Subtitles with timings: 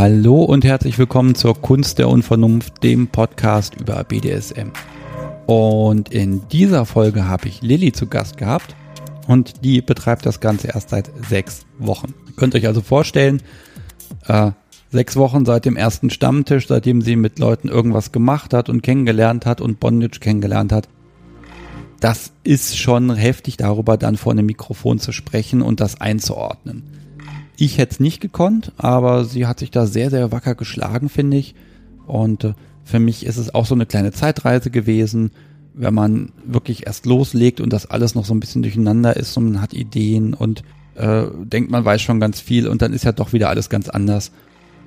[0.00, 4.70] Hallo und herzlich willkommen zur Kunst der Unvernunft, dem Podcast über BDSM.
[5.44, 8.74] Und in dieser Folge habe ich Lilly zu Gast gehabt
[9.28, 12.14] und die betreibt das Ganze erst seit sechs Wochen.
[12.26, 13.42] Ihr könnt euch also vorstellen,
[14.26, 14.52] äh,
[14.90, 19.44] sechs Wochen seit dem ersten Stammtisch, seitdem sie mit Leuten irgendwas gemacht hat und kennengelernt
[19.44, 20.88] hat und Bondage kennengelernt hat.
[22.00, 26.84] Das ist schon heftig, darüber dann vor einem Mikrofon zu sprechen und das einzuordnen.
[27.60, 31.36] Ich hätte es nicht gekonnt, aber sie hat sich da sehr, sehr wacker geschlagen, finde
[31.36, 31.54] ich.
[32.06, 35.30] Und äh, für mich ist es auch so eine kleine Zeitreise gewesen,
[35.74, 39.52] wenn man wirklich erst loslegt und das alles noch so ein bisschen durcheinander ist und
[39.52, 40.62] man hat Ideen und
[40.94, 43.90] äh, denkt, man weiß schon ganz viel und dann ist ja doch wieder alles ganz
[43.90, 44.32] anders.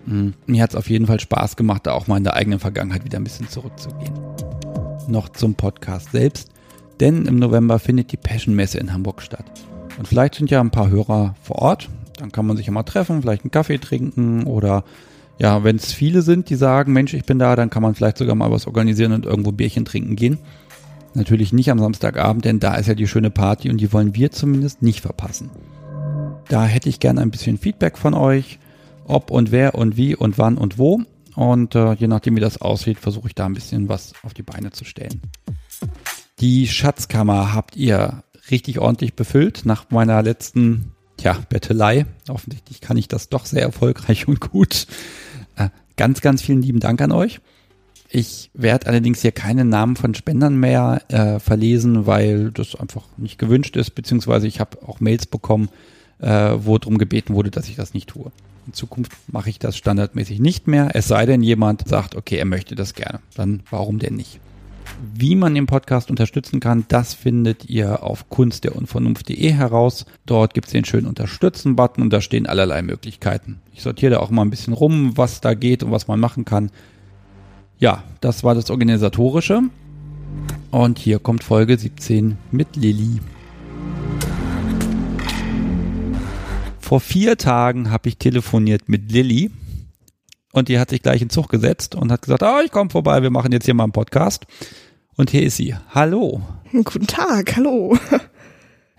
[0.07, 0.33] Mhm.
[0.47, 3.05] Mir hat es auf jeden Fall Spaß gemacht, da auch mal in der eigenen Vergangenheit
[3.05, 4.15] wieder ein bisschen zurückzugehen.
[5.07, 6.49] Noch zum Podcast selbst,
[6.99, 9.45] denn im November findet die Passion Messe in Hamburg statt.
[9.99, 11.89] Und vielleicht sind ja ein paar Hörer vor Ort,
[12.23, 14.85] dann kann man sich ja mal treffen, vielleicht einen Kaffee trinken oder
[15.39, 18.17] ja, wenn es viele sind, die sagen, Mensch, ich bin da, dann kann man vielleicht
[18.17, 20.37] sogar mal was organisieren und irgendwo Bierchen trinken gehen.
[21.15, 24.31] Natürlich nicht am Samstagabend, denn da ist ja die schöne Party und die wollen wir
[24.31, 25.49] zumindest nicht verpassen.
[26.47, 28.57] Da hätte ich gerne ein bisschen Feedback von euch,
[29.03, 31.01] ob und wer und wie und wann und wo.
[31.35, 34.43] Und äh, je nachdem, wie das aussieht, versuche ich da ein bisschen was auf die
[34.43, 35.19] Beine zu stellen.
[36.39, 40.92] Die Schatzkammer habt ihr richtig ordentlich befüllt nach meiner letzten
[41.23, 42.05] Tja, Bettelei.
[42.27, 44.87] Offensichtlich kann ich das doch sehr erfolgreich und gut.
[45.55, 47.39] Äh, ganz, ganz vielen lieben Dank an euch.
[48.09, 53.39] Ich werde allerdings hier keine Namen von Spendern mehr äh, verlesen, weil das einfach nicht
[53.39, 55.69] gewünscht ist, beziehungsweise ich habe auch Mails bekommen,
[56.19, 58.29] äh, wo darum gebeten wurde, dass ich das nicht tue.
[58.67, 62.45] In Zukunft mache ich das standardmäßig nicht mehr, es sei denn, jemand sagt, okay, er
[62.45, 63.21] möchte das gerne.
[63.35, 64.41] Dann warum denn nicht?
[65.13, 70.05] Wie man den Podcast unterstützen kann, das findet ihr auf kunstderunvernunft.de heraus.
[70.25, 73.61] Dort gibt es den schönen Unterstützen-Button und da stehen allerlei Möglichkeiten.
[73.73, 76.45] Ich sortiere da auch mal ein bisschen rum, was da geht und was man machen
[76.45, 76.71] kann.
[77.79, 79.61] Ja, das war das Organisatorische.
[80.71, 83.19] Und hier kommt Folge 17 mit Lilly.
[86.79, 89.51] Vor vier Tagen habe ich telefoniert mit Lilly
[90.51, 93.21] und die hat sich gleich in Zug gesetzt und hat gesagt, ah, ich komme vorbei,
[93.23, 94.45] wir machen jetzt hier mal einen Podcast.
[95.15, 95.75] Und hier ist sie.
[95.89, 96.41] Hallo.
[96.71, 97.97] Guten Tag, hallo.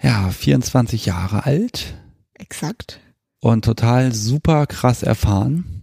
[0.01, 1.95] Ja, 24 Jahre alt.
[2.35, 3.01] Exakt.
[3.41, 5.83] Und total super krass erfahren.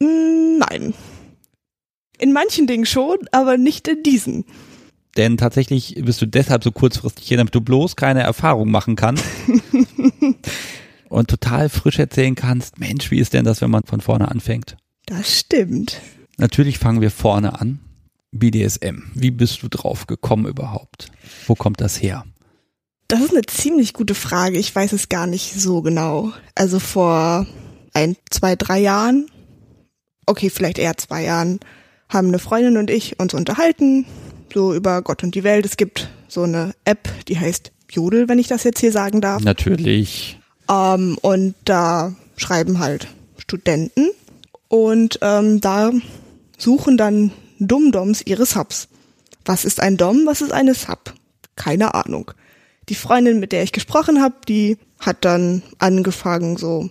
[0.00, 0.94] Mm, nein.
[2.18, 4.44] In manchen Dingen schon, aber nicht in diesen.
[5.16, 9.24] Denn tatsächlich bist du deshalb so kurzfristig hier, damit du bloß keine Erfahrung machen kannst.
[11.08, 14.76] und total frisch erzählen kannst, Mensch, wie ist denn das, wenn man von vorne anfängt?
[15.06, 16.00] Das stimmt.
[16.36, 17.80] Natürlich fangen wir vorne an.
[18.32, 19.04] BDSM.
[19.14, 21.10] Wie bist du drauf gekommen überhaupt?
[21.46, 22.24] Wo kommt das her?
[23.08, 24.58] Das ist eine ziemlich gute Frage.
[24.58, 26.32] Ich weiß es gar nicht so genau.
[26.54, 27.46] Also vor
[27.94, 29.30] ein, zwei, drei Jahren,
[30.26, 31.58] okay, vielleicht eher zwei Jahren,
[32.08, 34.06] haben eine Freundin und ich uns unterhalten,
[34.52, 35.64] so über Gott und die Welt.
[35.64, 39.42] Es gibt so eine App, die heißt Jodel, wenn ich das jetzt hier sagen darf.
[39.42, 40.38] Natürlich.
[40.70, 43.08] Ähm, und da schreiben halt
[43.38, 44.10] Studenten
[44.68, 45.92] und ähm, da
[46.58, 48.88] suchen dann Dummdoms ihre Subs.
[49.44, 50.26] Was ist ein Dom?
[50.26, 51.14] Was ist eine Sub?
[51.56, 52.32] Keine Ahnung.
[52.88, 56.90] Die Freundin, mit der ich gesprochen habe, die hat dann angefangen, so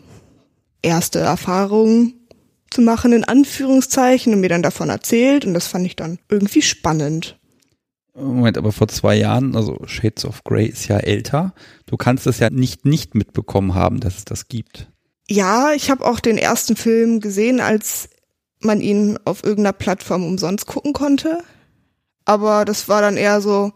[0.82, 2.14] erste Erfahrungen
[2.70, 5.46] zu machen, in Anführungszeichen, und mir dann davon erzählt.
[5.46, 7.38] Und das fand ich dann irgendwie spannend.
[8.14, 11.54] Moment, aber vor zwei Jahren, also Shades of Grey ist ja älter.
[11.86, 14.88] Du kannst es ja nicht nicht mitbekommen haben, dass es das gibt.
[15.30, 18.10] Ja, ich habe auch den ersten Film gesehen, als
[18.60, 21.40] man ihn auf irgendeiner Plattform umsonst gucken konnte.
[22.26, 23.72] Aber das war dann eher so,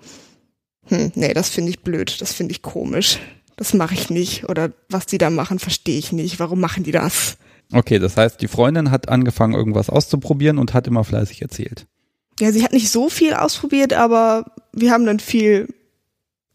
[0.88, 3.20] hm, nee, das finde ich blöd, das finde ich komisch.
[3.56, 4.50] Das mache ich nicht.
[4.50, 6.40] Oder was die da machen, verstehe ich nicht.
[6.40, 7.38] Warum machen die das?
[7.72, 11.86] Okay, das heißt, die Freundin hat angefangen, irgendwas auszuprobieren und hat immer fleißig erzählt.
[12.40, 15.74] Ja, sie hat nicht so viel ausprobiert, aber wir haben dann viel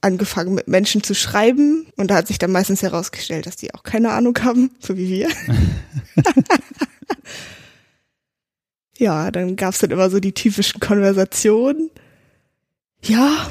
[0.01, 3.83] angefangen mit Menschen zu schreiben und da hat sich dann meistens herausgestellt, dass die auch
[3.83, 5.29] keine Ahnung haben, so wie wir.
[8.99, 11.91] ja, dann gab's dann immer so die typischen Konversationen.
[13.03, 13.51] Ja,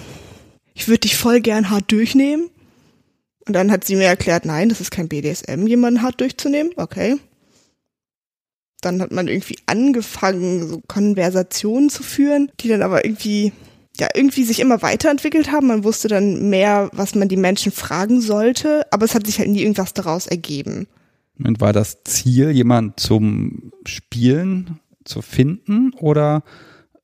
[0.73, 2.49] ich würde dich voll gern hart durchnehmen.
[3.47, 6.71] Und dann hat sie mir erklärt, nein, das ist kein BDSM, jemanden hart durchzunehmen.
[6.77, 7.17] Okay
[8.85, 13.51] dann hat man irgendwie angefangen, so Konversationen zu führen, die dann aber irgendwie
[13.97, 15.67] ja, irgendwie sich immer weiterentwickelt haben.
[15.67, 19.49] Man wusste dann mehr, was man die Menschen fragen sollte, aber es hat sich halt
[19.49, 20.87] nie irgendwas daraus ergeben.
[21.41, 26.43] Und war das Ziel, jemand zum Spielen zu finden oder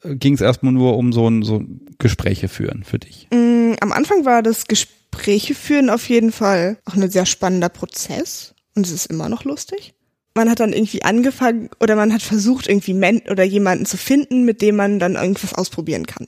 [0.03, 1.63] äh, ging es erstmal nur um so ein so
[1.98, 3.27] Gespräche führen für dich?
[3.31, 8.53] Mm, am Anfang war das Gespräche führen auf jeden Fall auch ein sehr spannender Prozess
[8.75, 9.94] und es ist immer noch lustig.
[10.33, 14.45] man hat dann irgendwie angefangen oder man hat versucht, irgendwie men oder jemanden zu finden,
[14.45, 16.27] mit dem man dann irgendwas ausprobieren kann.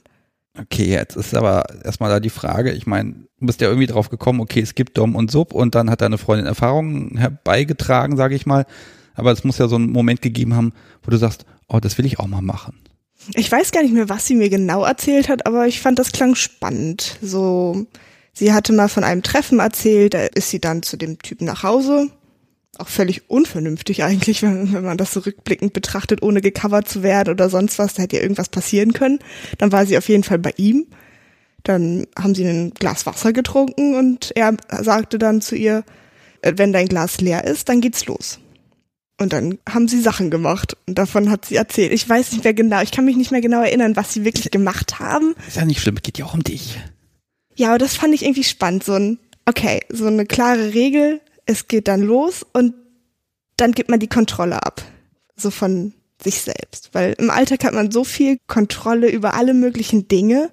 [0.58, 4.08] Okay, jetzt ist aber erstmal da die Frage, ich meine, du bist ja irgendwie drauf
[4.08, 8.36] gekommen, okay, es gibt Dom und Sub und dann hat deine Freundin Erfahrungen herbeigetragen, sage
[8.36, 8.64] ich mal.
[9.14, 10.72] Aber es muss ja so einen Moment gegeben haben,
[11.02, 12.80] wo du sagst, oh, das will ich auch mal machen.
[13.34, 16.12] Ich weiß gar nicht mehr, was sie mir genau erzählt hat, aber ich fand das
[16.12, 17.16] klang spannend.
[17.22, 17.86] So,
[18.32, 21.62] sie hatte mal von einem Treffen erzählt, da ist sie dann zu dem Typen nach
[21.62, 22.10] Hause.
[22.76, 27.30] Auch völlig unvernünftig eigentlich, wenn, wenn man das so rückblickend betrachtet, ohne gecovert zu werden
[27.30, 29.20] oder sonst was, da hätte ja irgendwas passieren können.
[29.58, 30.86] Dann war sie auf jeden Fall bei ihm.
[31.62, 35.84] Dann haben sie ein Glas Wasser getrunken und er sagte dann zu ihr,
[36.42, 38.38] äh, wenn dein Glas leer ist, dann geht's los.
[39.20, 41.92] Und dann haben sie Sachen gemacht und davon hat sie erzählt.
[41.92, 44.50] Ich weiß nicht mehr genau, ich kann mich nicht mehr genau erinnern, was sie wirklich
[44.50, 45.34] gemacht haben.
[45.46, 46.80] Ist ja nicht schlimm, geht ja auch um dich.
[47.54, 48.82] Ja, aber das fand ich irgendwie spannend.
[48.82, 52.74] So ein, okay, so eine klare Regel, es geht dann los und
[53.56, 54.82] dann gibt man die Kontrolle ab.
[55.36, 56.90] So von sich selbst.
[56.92, 60.50] Weil im Alltag hat man so viel Kontrolle über alle möglichen Dinge.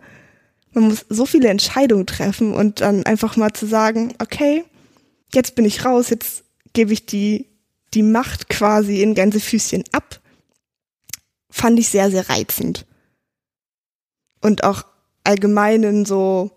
[0.73, 4.63] Man muss so viele Entscheidungen treffen und dann einfach mal zu sagen, okay,
[5.33, 6.43] jetzt bin ich raus, jetzt
[6.73, 7.50] gebe ich die
[7.93, 10.21] die Macht quasi in Gänsefüßchen ab,
[11.49, 12.85] fand ich sehr, sehr reizend.
[14.41, 14.85] Und auch
[15.23, 16.51] allgemeinen so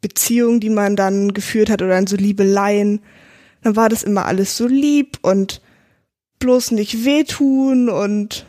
[0.00, 3.00] Beziehungen, die man dann geführt hat oder in so Liebeleien,
[3.62, 5.62] dann war das immer alles so lieb und
[6.38, 8.46] bloß nicht wehtun und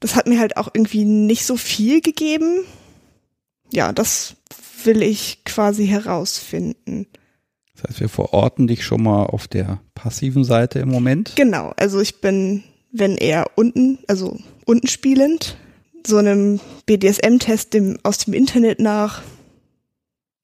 [0.00, 2.64] das hat mir halt auch irgendwie nicht so viel gegeben.
[3.70, 4.36] Ja, das
[4.84, 7.06] will ich quasi herausfinden.
[7.80, 11.34] Das heißt, wir verorten dich schon mal auf der passiven Seite im Moment.
[11.36, 15.56] Genau, also ich bin, wenn eher unten, also unten spielend,
[16.04, 19.22] so einem BDSM-Test dem, aus dem Internet nach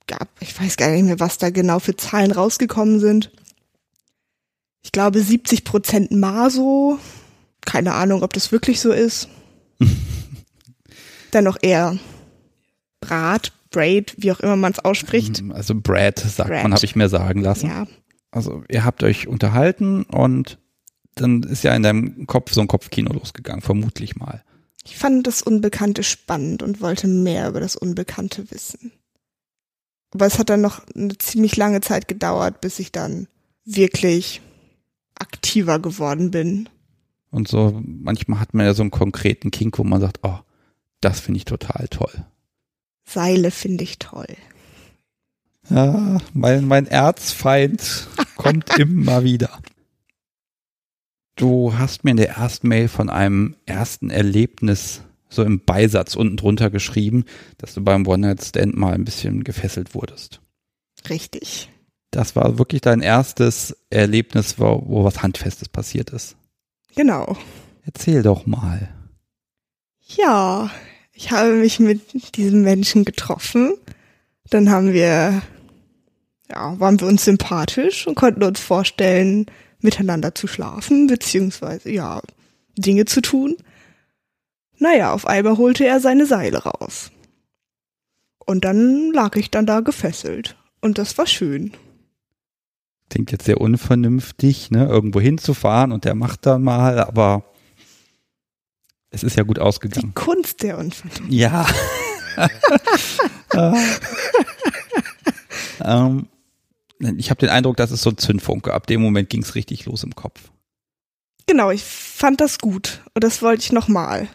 [0.06, 3.32] gab, ich weiß gar nicht mehr, was da genau für Zahlen rausgekommen sind.
[4.82, 6.98] Ich glaube 70 Prozent Maso.
[7.64, 9.28] Keine Ahnung, ob das wirklich so ist.
[11.30, 11.98] Dann noch eher
[13.00, 15.40] Brat, Braid, wie auch immer man es ausspricht.
[15.40, 16.62] Ähm, also Brad sagt Brad.
[16.62, 17.68] man, habe ich mir sagen lassen.
[17.68, 17.86] Ja.
[18.30, 20.58] Also ihr habt euch unterhalten und
[21.16, 24.42] dann ist ja in deinem Kopf so ein Kopfkino losgegangen, vermutlich mal.
[24.84, 28.92] Ich fand das Unbekannte spannend und wollte mehr über das Unbekannte wissen.
[30.12, 33.26] Aber es hat dann noch eine ziemlich lange Zeit gedauert, bis ich dann
[33.64, 34.40] wirklich
[35.16, 36.68] aktiver geworden bin.
[37.30, 40.38] Und so, manchmal hat man ja so einen konkreten Kink, wo man sagt, oh,
[41.00, 42.24] das finde ich total toll.
[43.04, 44.36] Seile finde ich toll.
[45.70, 49.60] Ja, mein, mein Erzfeind kommt immer wieder.
[51.36, 56.36] Du hast mir in der ersten Mail von einem ersten Erlebnis so im Beisatz unten
[56.36, 57.24] drunter geschrieben,
[57.58, 60.40] dass du beim One-Night-Stand mal ein bisschen gefesselt wurdest.
[61.08, 61.70] Richtig.
[62.10, 66.36] Das war wirklich dein erstes Erlebnis, wo, wo was Handfestes passiert ist.
[66.94, 67.36] Genau.
[67.84, 68.94] Erzähl doch mal.
[70.16, 70.70] Ja,
[71.14, 73.74] ich habe mich mit diesem Menschen getroffen.
[74.50, 75.42] Dann haben wir,
[76.50, 79.46] ja, waren wir uns sympathisch und konnten uns vorstellen,
[79.80, 82.20] miteinander zu schlafen, beziehungsweise, ja,
[82.76, 83.56] Dinge zu tun.
[84.78, 87.10] Naja, auf einmal holte er seine Seile raus.
[88.44, 90.56] Und dann lag ich dann da gefesselt.
[90.80, 91.72] Und das war schön.
[93.08, 97.44] Klingt jetzt sehr unvernünftig, ne, irgendwo hinzufahren und der macht dann mal, aber
[99.14, 100.08] es ist ja gut ausgegangen.
[100.08, 101.22] Die Kunst der Unvernunft.
[101.32, 101.66] Ja.
[105.80, 106.28] ähm,
[107.16, 108.74] ich habe den Eindruck, das ist so ein Zündfunke.
[108.74, 110.50] Ab dem Moment ging es richtig los im Kopf.
[111.46, 114.28] Genau, ich fand das gut und das wollte ich nochmal.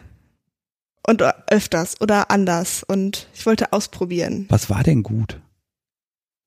[1.06, 4.46] Und öfters oder anders und ich wollte ausprobieren.
[4.48, 5.40] Was war denn gut?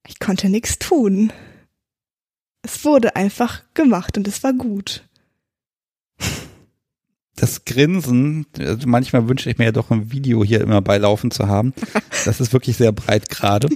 [0.08, 1.32] Ich konnte nichts tun.
[2.64, 5.04] Es wurde einfach gemacht und es war gut
[7.36, 11.48] das Grinsen, also manchmal wünsche ich mir ja doch ein Video hier immer beilaufen zu
[11.48, 11.74] haben.
[12.26, 13.68] Das ist wirklich sehr breit gerade.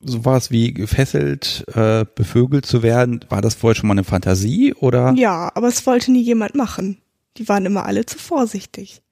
[0.00, 3.22] so war es wie gefesselt, äh, bevögelt zu werden.
[3.28, 5.12] War das vorher schon mal eine Fantasie oder?
[5.14, 7.02] Ja, aber es wollte nie jemand machen.
[7.36, 9.02] Die waren immer alle zu vorsichtig.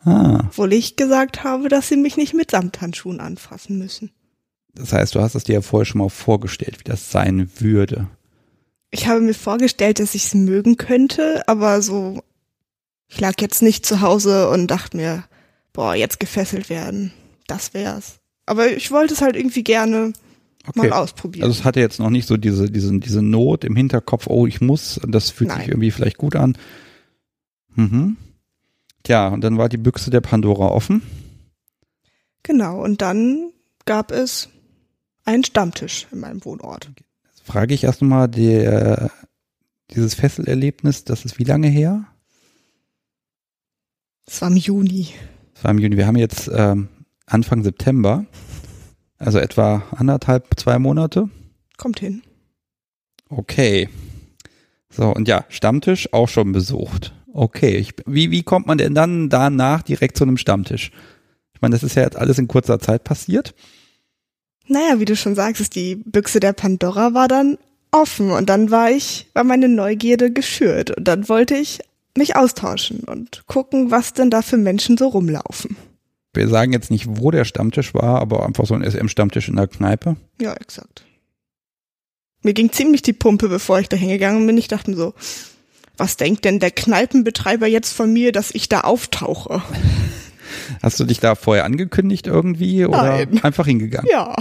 [0.00, 0.44] Ah.
[0.48, 4.10] Obwohl ich gesagt habe, dass sie mich nicht mit Samthandschuhen anfassen müssen.
[4.74, 8.08] Das heißt, du hast es dir ja vorher schon mal vorgestellt, wie das sein würde
[8.90, 12.22] ich habe mir vorgestellt, dass ich es mögen könnte, aber so,
[13.08, 15.24] ich lag jetzt nicht zu Hause und dachte mir,
[15.72, 17.12] boah, jetzt gefesselt werden,
[17.46, 18.20] das wär's.
[18.46, 20.12] Aber ich wollte es halt irgendwie gerne
[20.66, 20.78] okay.
[20.78, 21.44] mal ausprobieren.
[21.44, 24.60] Also es hatte jetzt noch nicht so diese, diese, diese Not im Hinterkopf, oh, ich
[24.60, 25.60] muss, das fühlt Nein.
[25.60, 26.56] sich irgendwie vielleicht gut an.
[27.74, 28.16] Mhm.
[29.02, 31.02] Tja, und dann war die Büchse der Pandora offen.
[32.42, 33.50] Genau, und dann
[33.84, 34.48] gab es
[35.24, 36.90] einen Stammtisch in meinem Wohnort
[37.46, 39.10] frage ich erstmal, der
[39.92, 42.06] Dieses Fesselerlebnis, das ist wie lange her?
[44.26, 45.08] Es war im Juni.
[45.54, 45.96] Das war im Juni.
[45.96, 46.88] Wir haben jetzt ähm,
[47.26, 48.26] Anfang September,
[49.18, 51.30] also etwa anderthalb, zwei Monate.
[51.76, 52.22] Kommt hin.
[53.28, 53.88] Okay.
[54.90, 57.14] So, und ja, Stammtisch auch schon besucht.
[57.32, 60.90] Okay, ich, wie, wie kommt man denn dann danach direkt zu einem Stammtisch?
[61.54, 63.54] Ich meine, das ist ja jetzt alles in kurzer Zeit passiert.
[64.68, 67.58] Naja, wie du schon sagst, ist die Büchse der Pandora war dann
[67.92, 71.80] offen und dann war ich, war meine Neugierde geschürt und dann wollte ich
[72.16, 75.76] mich austauschen und gucken, was denn da für Menschen so rumlaufen.
[76.34, 79.68] Wir sagen jetzt nicht, wo der Stammtisch war, aber einfach so ein SM-Stammtisch in der
[79.68, 80.16] Kneipe.
[80.40, 81.04] Ja, exakt.
[82.42, 84.58] Mir ging ziemlich die Pumpe, bevor ich da hingegangen bin.
[84.58, 85.14] Ich dachte mir so,
[85.96, 89.62] was denkt denn der Kneipenbetreiber jetzt von mir, dass ich da auftauche?
[90.82, 93.42] Hast du dich da vorher angekündigt irgendwie oder Nein.
[93.42, 94.10] einfach hingegangen?
[94.10, 94.36] Ja.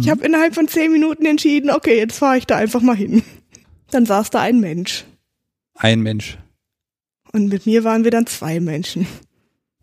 [0.00, 3.22] Ich habe innerhalb von zehn Minuten entschieden, okay, jetzt fahre ich da einfach mal hin.
[3.90, 5.04] Dann saß da ein Mensch.
[5.74, 6.38] Ein Mensch.
[7.32, 9.06] Und mit mir waren wir dann zwei Menschen.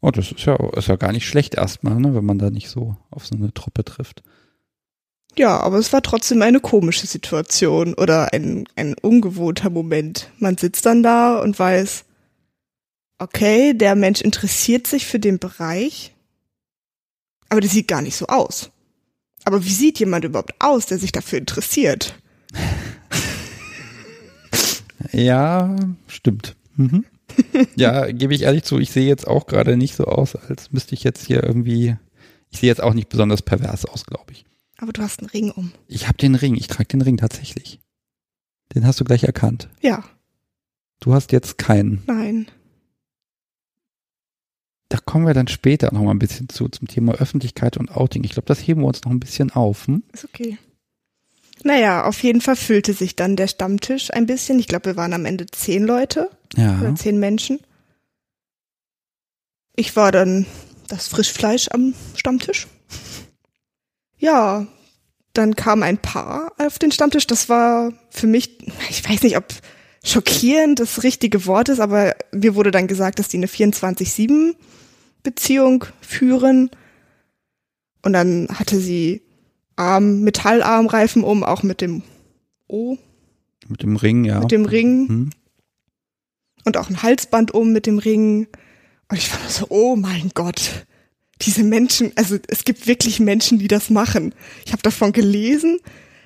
[0.01, 2.69] Oh, das ist ja, ist ja gar nicht schlecht erstmal, ne, wenn man da nicht
[2.69, 4.21] so auf so eine Truppe trifft.
[5.37, 10.29] Ja, aber es war trotzdem eine komische Situation oder ein, ein ungewohnter Moment.
[10.37, 12.05] Man sitzt dann da und weiß,
[13.19, 16.13] okay, der Mensch interessiert sich für den Bereich,
[17.49, 18.69] aber der sieht gar nicht so aus.
[19.45, 22.15] Aber wie sieht jemand überhaupt aus, der sich dafür interessiert?
[25.11, 25.75] Ja,
[26.07, 26.55] stimmt.
[26.75, 27.05] Mhm.
[27.75, 30.95] ja, gebe ich ehrlich zu, ich sehe jetzt auch gerade nicht so aus, als müsste
[30.95, 31.97] ich jetzt hier irgendwie,
[32.49, 34.45] ich sehe jetzt auch nicht besonders pervers aus, glaube ich.
[34.77, 35.71] Aber du hast einen Ring um.
[35.87, 37.79] Ich habe den Ring, ich trage den Ring tatsächlich.
[38.73, 39.69] Den hast du gleich erkannt.
[39.81, 40.03] Ja,
[40.99, 42.01] Du hast jetzt keinen.
[42.07, 42.47] nein.
[44.93, 48.23] Da kommen wir dann später noch mal ein bisschen zu, zum Thema Öffentlichkeit und Outing.
[48.25, 49.87] Ich glaube, das heben wir uns noch ein bisschen auf.
[49.87, 50.03] Hm?
[50.13, 50.59] Ist okay.
[51.63, 54.59] Naja, auf jeden Fall füllte sich dann der Stammtisch ein bisschen.
[54.59, 56.79] Ich glaube, wir waren am Ende zehn Leute Ja.
[56.79, 57.59] oder zehn Menschen.
[59.75, 60.45] Ich war dann
[60.89, 62.67] das Frischfleisch am Stammtisch.
[64.19, 64.67] Ja,
[65.33, 67.25] dann kam ein Paar auf den Stammtisch.
[67.25, 68.59] Das war für mich,
[68.91, 69.45] ich weiß nicht, ob
[70.03, 74.53] schockierend das richtige Wort ist, aber mir wurde dann gesagt, dass die eine 24-7
[75.23, 76.69] Beziehung führen.
[78.01, 79.21] Und dann hatte sie
[79.75, 82.03] Arm, Metallarmreifen um, auch mit dem
[82.67, 82.97] O,
[83.67, 84.39] Mit dem Ring, ja.
[84.39, 85.29] mit dem Ring Hm.
[86.65, 88.47] und auch ein Halsband um mit dem Ring.
[89.09, 90.85] Und ich war so, oh mein Gott,
[91.41, 94.33] diese Menschen, also es gibt wirklich Menschen, die das machen.
[94.65, 95.79] Ich habe davon gelesen,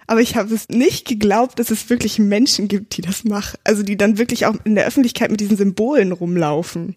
[0.07, 3.57] aber ich habe es nicht geglaubt, dass es wirklich Menschen gibt, die das machen.
[3.63, 6.95] Also die dann wirklich auch in der Öffentlichkeit mit diesen Symbolen rumlaufen.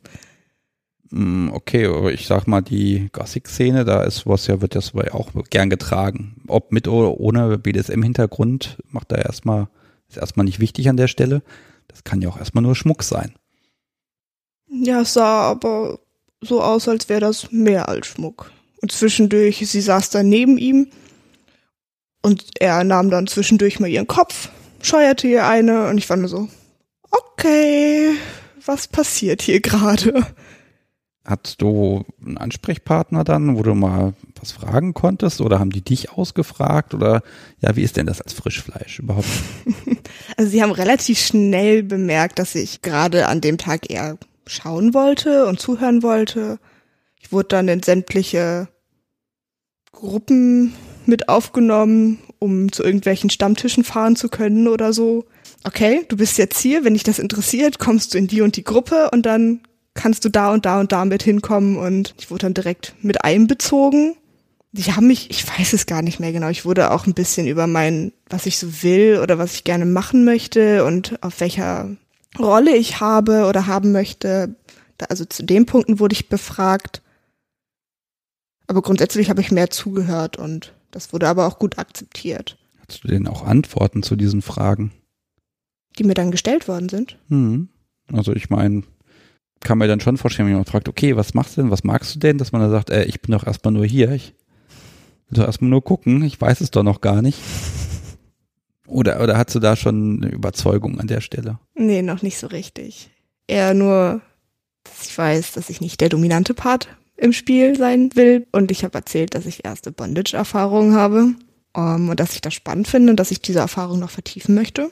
[1.11, 5.31] Mm, Okay, aber ich sag mal, die Gothic-Szene, da ist was ja, wird das auch
[5.50, 6.37] gern getragen.
[6.47, 9.69] Ob mit oder ohne BDSM-Hintergrund, macht da erstmal,
[10.09, 11.43] ist erstmal nicht wichtig an der Stelle.
[11.88, 13.35] Das kann ja auch erstmal nur Schmuck sein.
[14.69, 15.99] Ja, es sah aber
[16.40, 18.52] so aus, als wäre das mehr als Schmuck.
[18.81, 20.88] Und zwischendurch, sie saß dann neben ihm
[22.23, 24.49] und er nahm dann zwischendurch mal ihren Kopf,
[24.81, 26.49] scheuerte ihr eine und ich war nur so,
[27.11, 28.12] okay,
[28.64, 30.26] was passiert hier gerade?
[31.25, 36.12] Hattest du einen Ansprechpartner dann, wo du mal was fragen konntest oder haben die dich
[36.12, 37.23] ausgefragt oder
[37.61, 39.29] ja, wie ist denn das als Frischfleisch überhaupt?
[40.37, 45.47] Also sie haben relativ schnell bemerkt, dass ich gerade an dem Tag eher schauen wollte
[45.47, 46.59] und zuhören wollte.
[47.21, 48.69] Ich wurde dann in sämtliche
[49.93, 50.73] Gruppen
[51.07, 55.27] mit aufgenommen, um zu irgendwelchen Stammtischen fahren zu können oder so.
[55.65, 58.65] Okay, du bist jetzt hier, wenn dich das interessiert, kommst du in die und die
[58.65, 59.61] Gruppe und dann
[60.00, 63.23] kannst du da und da und da mit hinkommen und ich wurde dann direkt mit
[63.25, 64.16] einbezogen.
[64.73, 67.47] Die haben mich, ich weiß es gar nicht mehr genau, ich wurde auch ein bisschen
[67.47, 71.97] über mein, was ich so will oder was ich gerne machen möchte und auf welcher
[72.38, 74.54] Rolle ich habe oder haben möchte.
[75.09, 77.02] Also zu den Punkten wurde ich befragt.
[78.66, 83.09] Aber grundsätzlich habe ich mehr zugehört und das wurde aber auch gut akzeptiert, Hattest du
[83.09, 84.92] denn auch Antworten zu diesen Fragen?
[85.99, 87.19] die mir dann gestellt worden sind.
[87.28, 87.69] Hm.
[88.12, 88.85] Also ich meine,
[89.61, 92.14] kann mir dann schon vorstellen, wenn jemand fragt, okay, was machst du denn, was magst
[92.14, 94.35] du denn, dass man dann sagt, äh, ich bin doch erstmal nur hier, ich
[95.29, 97.38] will doch erstmal nur gucken, ich weiß es doch noch gar nicht.
[98.87, 101.61] Oder, oder hast du da schon eine Überzeugung an der Stelle?
[101.75, 103.11] Nee, noch nicht so richtig.
[103.47, 104.21] Eher nur,
[104.83, 108.49] dass ich weiß, dass ich nicht der dominante Part im Spiel sein will.
[108.50, 111.35] Und ich habe erzählt, dass ich erste Bondage-Erfahrungen habe.
[111.73, 114.90] Um, und dass ich das spannend finde und dass ich diese Erfahrung noch vertiefen möchte.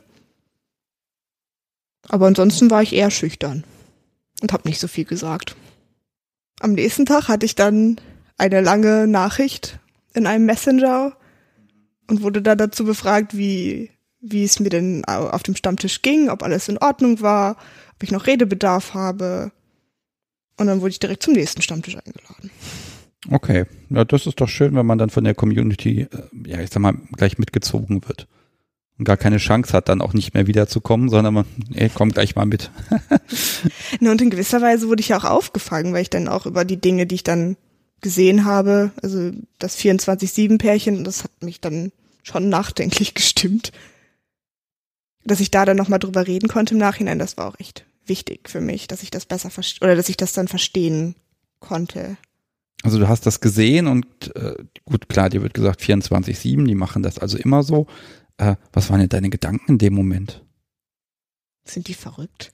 [2.09, 3.65] Aber ansonsten war ich eher schüchtern
[4.43, 5.57] und habe nicht so viel gesagt.
[6.61, 8.01] Am nächsten Tag hatte ich dann
[8.37, 9.79] eine lange Nachricht
[10.15, 11.17] in einem Messenger
[12.09, 13.91] und wurde da dazu befragt, wie,
[14.21, 17.57] wie es mir denn auf dem Stammtisch ging, ob alles in Ordnung war,
[17.95, 19.53] ob ich noch Redebedarf habe.
[20.57, 22.51] Und dann wurde ich direkt zum nächsten Stammtisch eingeladen.
[23.31, 26.09] Okay, ja, das ist doch schön, wenn man dann von der Community, äh,
[26.47, 28.27] ja, ich sag mal, gleich mitgezogen wird.
[28.99, 32.35] Und gar keine Chance hat, dann auch nicht mehr wiederzukommen, sondern man, ey, komm gleich
[32.35, 32.71] mal mit.
[34.01, 36.65] Na, und in gewisser Weise wurde ich ja auch aufgefangen, weil ich dann auch über
[36.65, 37.57] die Dinge, die ich dann
[38.01, 43.73] gesehen habe, also das 24-7-Pärchen, das hat mich dann schon nachdenklich gestimmt.
[45.25, 48.49] Dass ich da dann nochmal drüber reden konnte im Nachhinein, das war auch echt wichtig
[48.49, 51.15] für mich, dass ich das besser verstehe, oder dass ich das dann verstehen
[51.61, 52.17] konnte.
[52.83, 57.03] Also du hast das gesehen und äh, gut, klar, dir wird gesagt 24-7, die machen
[57.03, 57.87] das also immer so.
[58.39, 60.45] Äh, was waren denn deine Gedanken in dem Moment?
[61.65, 62.53] Sind die verrückt?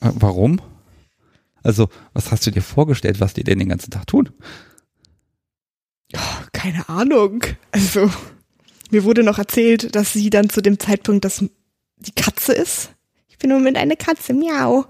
[0.00, 0.60] Äh, warum?
[1.62, 4.30] Also, was hast du dir vorgestellt, was die denn den ganzen Tag tun?
[6.14, 7.42] Oh, keine Ahnung.
[7.72, 8.10] Also,
[8.90, 11.44] mir wurde noch erzählt, dass sie dann zu dem Zeitpunkt das
[11.96, 12.90] die Katze ist.
[13.28, 14.84] Ich bin im Moment eine Katze, miau.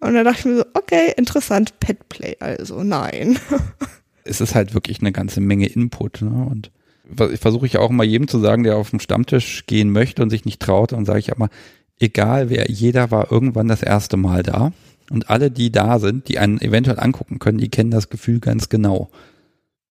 [0.00, 3.38] Und dann dachte ich mir so, okay, interessant, Petplay, also nein.
[4.24, 6.46] es ist halt wirklich eine ganze Menge Input, ne?
[6.46, 6.70] Und
[7.14, 10.44] versuche ich auch immer jedem zu sagen, der auf den Stammtisch gehen möchte und sich
[10.44, 11.50] nicht traut, dann sage ich immer,
[11.98, 14.72] egal wer, jeder war irgendwann das erste Mal da.
[15.10, 18.70] Und alle, die da sind, die einen eventuell angucken können, die kennen das Gefühl ganz
[18.70, 19.10] genau.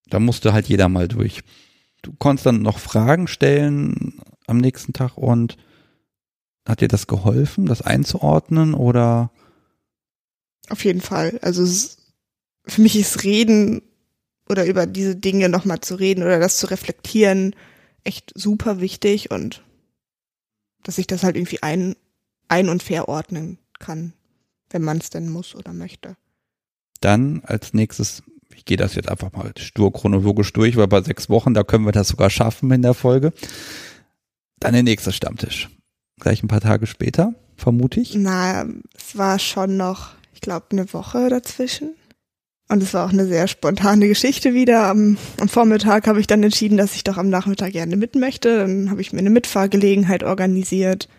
[0.10, 1.42] Da musste halt jeder mal durch.
[2.02, 5.58] Du konntest dann noch Fragen stellen am nächsten Tag und
[6.68, 9.32] hat dir das geholfen, das einzuordnen oder?
[10.70, 11.40] Auf jeden Fall.
[11.42, 11.66] Also
[12.66, 13.82] für mich ist Reden
[14.54, 17.56] oder über diese Dinge nochmal zu reden oder das zu reflektieren
[18.04, 19.64] echt super wichtig und
[20.84, 21.96] dass ich das halt irgendwie ein,
[22.48, 24.14] ein- und verordnen kann,
[24.70, 26.16] wenn man es denn muss oder möchte.
[27.02, 28.22] Dann als nächstes,
[28.56, 31.86] ich gehe das jetzt einfach mal stur chronologisch durch, weil bei sechs Wochen, da können
[31.86, 33.34] wir das sogar schaffen in der Folge.
[34.60, 35.70] Dann der nächste Stammtisch.
[36.20, 38.14] Gleich ein paar Tage später, vermute ich.
[38.16, 41.96] Na, es war schon noch, ich glaube, eine Woche dazwischen.
[42.70, 44.88] Und es war auch eine sehr spontane Geschichte wieder.
[44.88, 48.60] Am, am Vormittag habe ich dann entschieden, dass ich doch am Nachmittag gerne mit möchte.
[48.60, 51.10] Dann habe ich mir eine Mitfahrgelegenheit organisiert.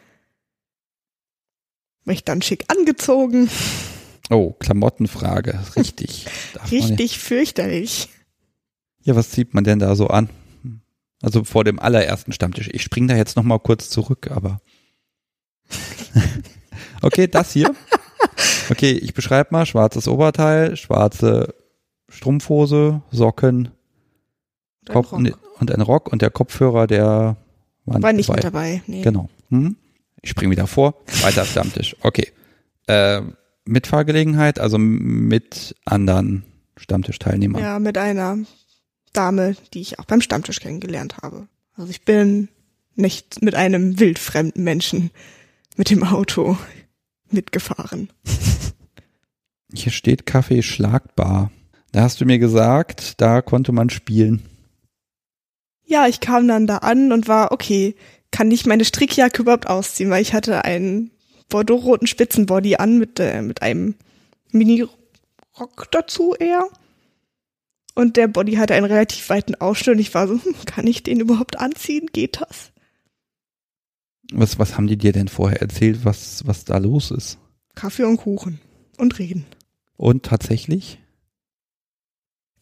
[2.04, 3.48] Mich dann schick angezogen.
[4.30, 5.60] Oh, Klamottenfrage.
[5.76, 6.26] Richtig.
[6.70, 8.08] Richtig fürchterlich.
[9.02, 10.30] Ja, was zieht man denn da so an?
[11.22, 12.68] Also vor dem allerersten Stammtisch.
[12.72, 14.60] Ich spring da jetzt noch mal kurz zurück, aber
[17.02, 17.74] okay, das hier.
[18.70, 21.54] Okay, ich beschreibe mal schwarzes Oberteil, schwarze
[22.08, 23.70] Strumpfhose, Socken
[24.86, 27.36] Kopf und, und ein Rock und der Kopfhörer, der
[27.84, 28.36] war, war nicht dabei.
[28.36, 28.82] mit dabei.
[28.86, 29.02] Nee.
[29.02, 29.28] Genau.
[29.50, 29.76] Hm?
[30.22, 30.94] Ich spring wieder vor.
[31.22, 31.96] Weiter Stammtisch.
[32.02, 32.32] Okay.
[32.86, 33.22] Äh,
[33.66, 36.44] Mitfahrgelegenheit, also mit anderen
[36.76, 37.62] Stammtischteilnehmern.
[37.62, 38.38] Ja, mit einer
[39.12, 41.48] Dame, die ich auch beim Stammtisch kennengelernt habe.
[41.76, 42.48] Also ich bin
[42.94, 45.10] nicht mit einem wildfremden Menschen
[45.76, 46.58] mit dem Auto
[47.34, 48.08] mitgefahren.
[49.72, 51.50] Hier steht Kaffee schlagbar.
[51.92, 54.42] Da hast du mir gesagt, da konnte man spielen.
[55.84, 57.94] Ja, ich kam dann da an und war, okay,
[58.30, 61.10] kann ich meine Strickjacke überhaupt ausziehen, weil ich hatte einen
[61.48, 63.94] bordeaux-roten Spitzenbody an mit, äh, mit einem
[64.50, 66.68] Mini-Rock dazu eher.
[67.94, 71.04] Und der Body hatte einen relativ weiten Ausschnitt und ich war so, hm, kann ich
[71.04, 72.08] den überhaupt anziehen?
[72.12, 72.72] Geht das?
[74.32, 77.38] Was, was haben die dir denn vorher erzählt, was, was da los ist?
[77.74, 78.60] Kaffee und Kuchen
[78.96, 79.46] und reden.
[79.96, 80.98] Und tatsächlich?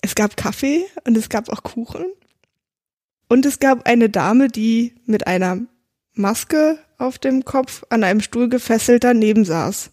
[0.00, 2.04] Es gab Kaffee und es gab auch Kuchen.
[3.28, 5.60] Und es gab eine Dame, die mit einer
[6.14, 9.90] Maske auf dem Kopf an einem Stuhl gefesselt daneben saß.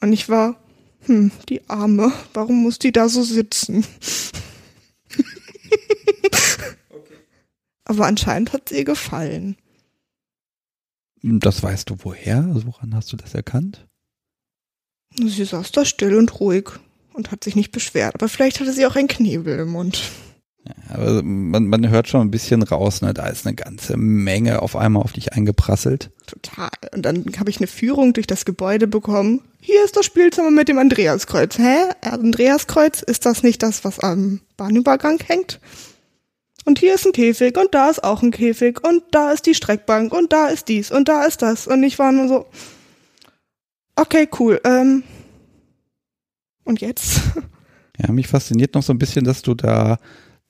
[0.00, 0.60] Und ich war,
[1.06, 3.86] hm, die Arme, warum muss die da so sitzen?
[6.90, 7.14] okay.
[7.84, 9.56] Aber anscheinend hat es ihr gefallen.
[11.22, 12.44] Das weißt du woher?
[12.52, 13.86] Also woran hast du das erkannt?
[15.16, 16.70] Sie saß da still und ruhig
[17.12, 18.14] und hat sich nicht beschwert.
[18.14, 20.00] Aber vielleicht hatte sie auch einen Knebel im Mund.
[20.64, 23.14] Ja, aber man, man hört schon ein bisschen raus, ne?
[23.14, 26.10] Da ist eine ganze Menge auf einmal auf dich eingeprasselt.
[26.26, 26.70] Total.
[26.94, 29.40] Und dann habe ich eine Führung durch das Gebäude bekommen.
[29.60, 31.58] Hier ist das Spielzimmer mit dem Andreaskreuz.
[31.58, 31.76] Hä?
[32.02, 33.02] Andreaskreuz?
[33.02, 35.60] Ist das nicht das, was am Bahnübergang hängt?
[36.68, 39.54] Und hier ist ein Käfig und da ist auch ein Käfig und da ist die
[39.54, 41.66] Streckbank und da ist dies und da ist das.
[41.66, 42.44] Und ich war nur so,
[43.96, 44.60] okay, cool.
[44.64, 45.02] Ähm,
[46.64, 47.22] und jetzt?
[48.00, 49.98] Ja, mich fasziniert noch so ein bisschen, dass du da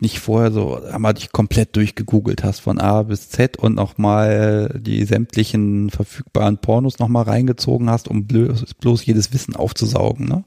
[0.00, 5.04] nicht vorher so einmal dich komplett durchgegoogelt hast von A bis Z und nochmal die
[5.06, 10.44] sämtlichen verfügbaren Pornos nochmal reingezogen hast, um bloß, bloß jedes Wissen aufzusaugen, ne?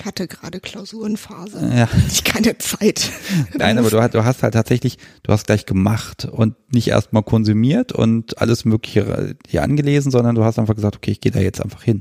[0.00, 1.70] Ich hatte gerade Klausurenphase.
[1.76, 1.86] Ja.
[2.08, 3.10] Ich keine Zeit.
[3.54, 7.22] Nein, aber du, hast- du hast halt tatsächlich, du hast gleich gemacht und nicht erstmal
[7.22, 11.38] konsumiert und alles Mögliche hier angelesen, sondern du hast einfach gesagt, okay, ich gehe da
[11.40, 12.00] jetzt einfach hin.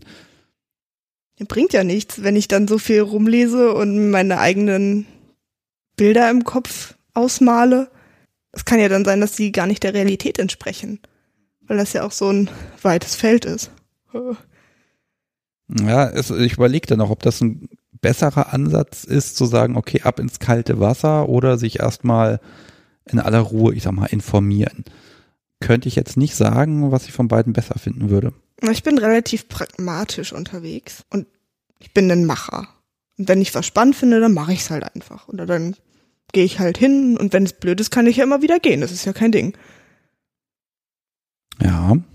[1.49, 5.05] Bringt ja nichts, wenn ich dann so viel rumlese und meine eigenen
[5.97, 7.91] Bilder im Kopf ausmale.
[8.53, 10.99] Es kann ja dann sein, dass die gar nicht der Realität entsprechen.
[11.67, 12.49] Weil das ja auch so ein
[12.81, 13.71] weites Feld ist.
[15.85, 17.69] Ja, es, ich überlege dann auch, ob das ein
[18.01, 22.39] besserer Ansatz ist, zu sagen, okay, ab ins kalte Wasser oder sich erstmal
[23.05, 24.85] in aller Ruhe, ich sag mal, informieren.
[25.59, 28.33] Könnte ich jetzt nicht sagen, was ich von beiden besser finden würde.
[28.71, 31.27] Ich bin relativ pragmatisch unterwegs und
[31.79, 32.67] ich bin ein Macher.
[33.17, 35.27] Und wenn ich was spannend finde, dann mache ich es halt einfach.
[35.27, 35.75] Oder dann
[36.31, 38.81] gehe ich halt hin und wenn es blöd ist, kann ich ja immer wieder gehen.
[38.81, 39.57] Das ist ja kein Ding.
[41.61, 42.05] Ja, Und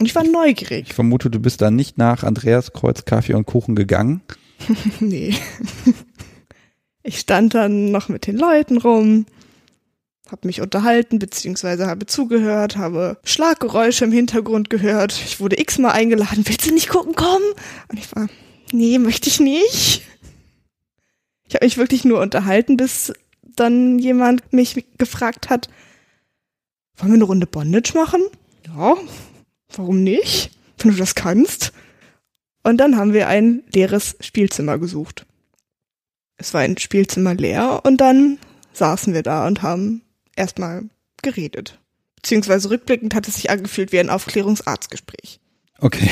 [0.00, 0.88] ich war neugierig.
[0.88, 4.22] ich vermute, du bist dann nicht nach Andreas Kreuz Kaffee und Kuchen gegangen.
[5.00, 5.34] Nee.
[7.02, 9.24] Ich stand dann noch mit den Leuten rum,
[10.30, 15.12] habe mich unterhalten, beziehungsweise habe zugehört, habe Schlaggeräusche im Hintergrund gehört.
[15.12, 17.40] Ich wurde x-mal eingeladen, willst du nicht gucken, komm?
[17.88, 18.28] Und ich war,
[18.72, 20.02] nee, möchte ich nicht.
[21.46, 25.68] Ich habe mich wirklich nur unterhalten, bis dann jemand mich gefragt hat,
[26.96, 28.22] wollen wir eine Runde Bondage machen?
[28.66, 28.96] Ja,
[29.74, 30.50] warum nicht?
[30.78, 31.72] Wenn du das kannst.
[32.68, 35.24] Und dann haben wir ein leeres Spielzimmer gesucht.
[36.36, 38.36] Es war ein Spielzimmer leer und dann
[38.74, 40.02] saßen wir da und haben
[40.36, 40.82] erstmal
[41.22, 41.78] geredet.
[42.16, 45.40] Beziehungsweise rückblickend hat es sich angefühlt wie ein Aufklärungsarztgespräch.
[45.78, 46.10] Okay.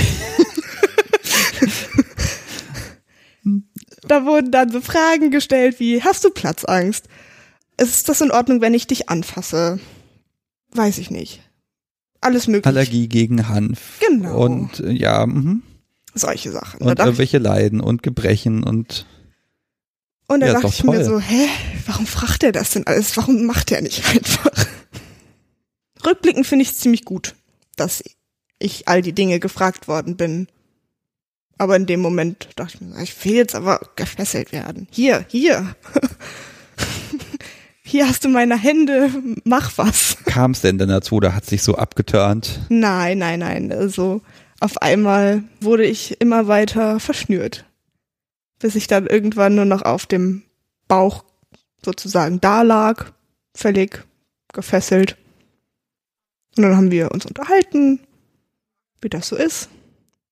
[4.08, 7.06] Da wurden dann so Fragen gestellt wie, hast du Platzangst?
[7.76, 9.78] Ist das in Ordnung, wenn ich dich anfasse?
[10.70, 11.42] Weiß ich nicht.
[12.22, 12.68] Alles mögliche.
[12.68, 13.98] Allergie gegen Hanf.
[14.00, 14.42] Genau.
[14.42, 15.62] Und äh, ja, mhm.
[16.16, 16.80] Solche Sachen.
[16.80, 19.06] und irgendwelche Leiden und Gebrechen und
[20.28, 21.04] und da ja, dachte ich mir toll.
[21.04, 21.46] so, hä,
[21.86, 23.16] warum fragt er das denn alles?
[23.16, 24.66] Warum macht er nicht einfach?
[26.04, 27.34] Rückblickend finde ich es ziemlich gut,
[27.76, 28.02] dass
[28.58, 30.48] ich all die Dinge gefragt worden bin.
[31.58, 34.88] Aber in dem Moment dachte ich mir, ich will jetzt aber gefesselt werden.
[34.90, 35.74] Hier, hier.
[37.88, 39.10] Hier hast du meine Hände,
[39.44, 40.16] mach was.
[40.24, 42.58] kam es denn dann dazu, da hat sich so abgeturnt.
[42.68, 43.72] Nein, nein, nein.
[43.72, 44.22] Also
[44.60, 47.64] auf einmal wurde ich immer weiter verschnürt.
[48.58, 50.42] Bis ich dann irgendwann nur noch auf dem
[50.88, 51.24] Bauch
[51.84, 53.12] sozusagen da lag,
[53.54, 54.04] völlig
[54.52, 55.16] gefesselt.
[56.56, 58.00] Und dann haben wir uns unterhalten,
[59.02, 59.68] wie das so ist.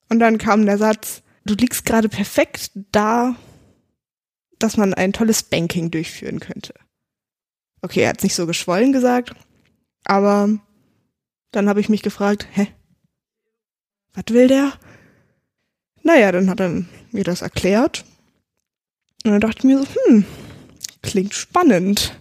[0.09, 3.37] Und dann kam der Satz, du liegst gerade perfekt da,
[4.59, 6.75] dass man ein tolles Banking durchführen könnte.
[7.83, 9.35] Okay, er hat nicht so geschwollen gesagt,
[10.05, 10.49] aber
[11.51, 12.69] dann habe ich mich gefragt, hä?
[14.15, 14.73] Was will der?
[16.03, 18.05] Naja, dann hat er mir das erklärt.
[19.25, 20.25] Und dann dachte ich mir so, hm,
[21.03, 22.17] klingt spannend.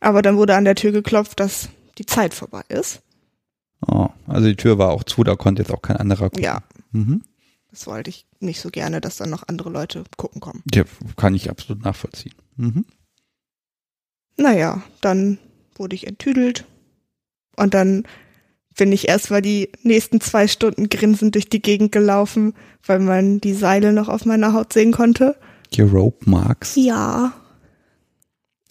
[0.00, 3.00] Aber dann wurde an der Tür geklopft, dass die Zeit vorbei ist.
[3.86, 6.44] Oh, also die Tür war auch zu, da konnte jetzt auch kein anderer gucken.
[6.44, 7.22] Ja, Mhm.
[7.70, 10.62] das wollte ich nicht so gerne, dass dann noch andere Leute gucken kommen.
[10.72, 10.84] Ja,
[11.16, 12.34] kann ich absolut nachvollziehen.
[12.56, 12.86] Mhm.
[14.36, 15.38] Naja, dann
[15.74, 16.64] wurde ich enttüdelt.
[17.56, 18.04] Und dann
[18.76, 22.54] bin ich erst mal die nächsten zwei Stunden grinsend durch die Gegend gelaufen,
[22.86, 25.36] weil man die Seile noch auf meiner Haut sehen konnte.
[25.72, 26.76] Die Rope Marks.
[26.76, 27.32] Ja.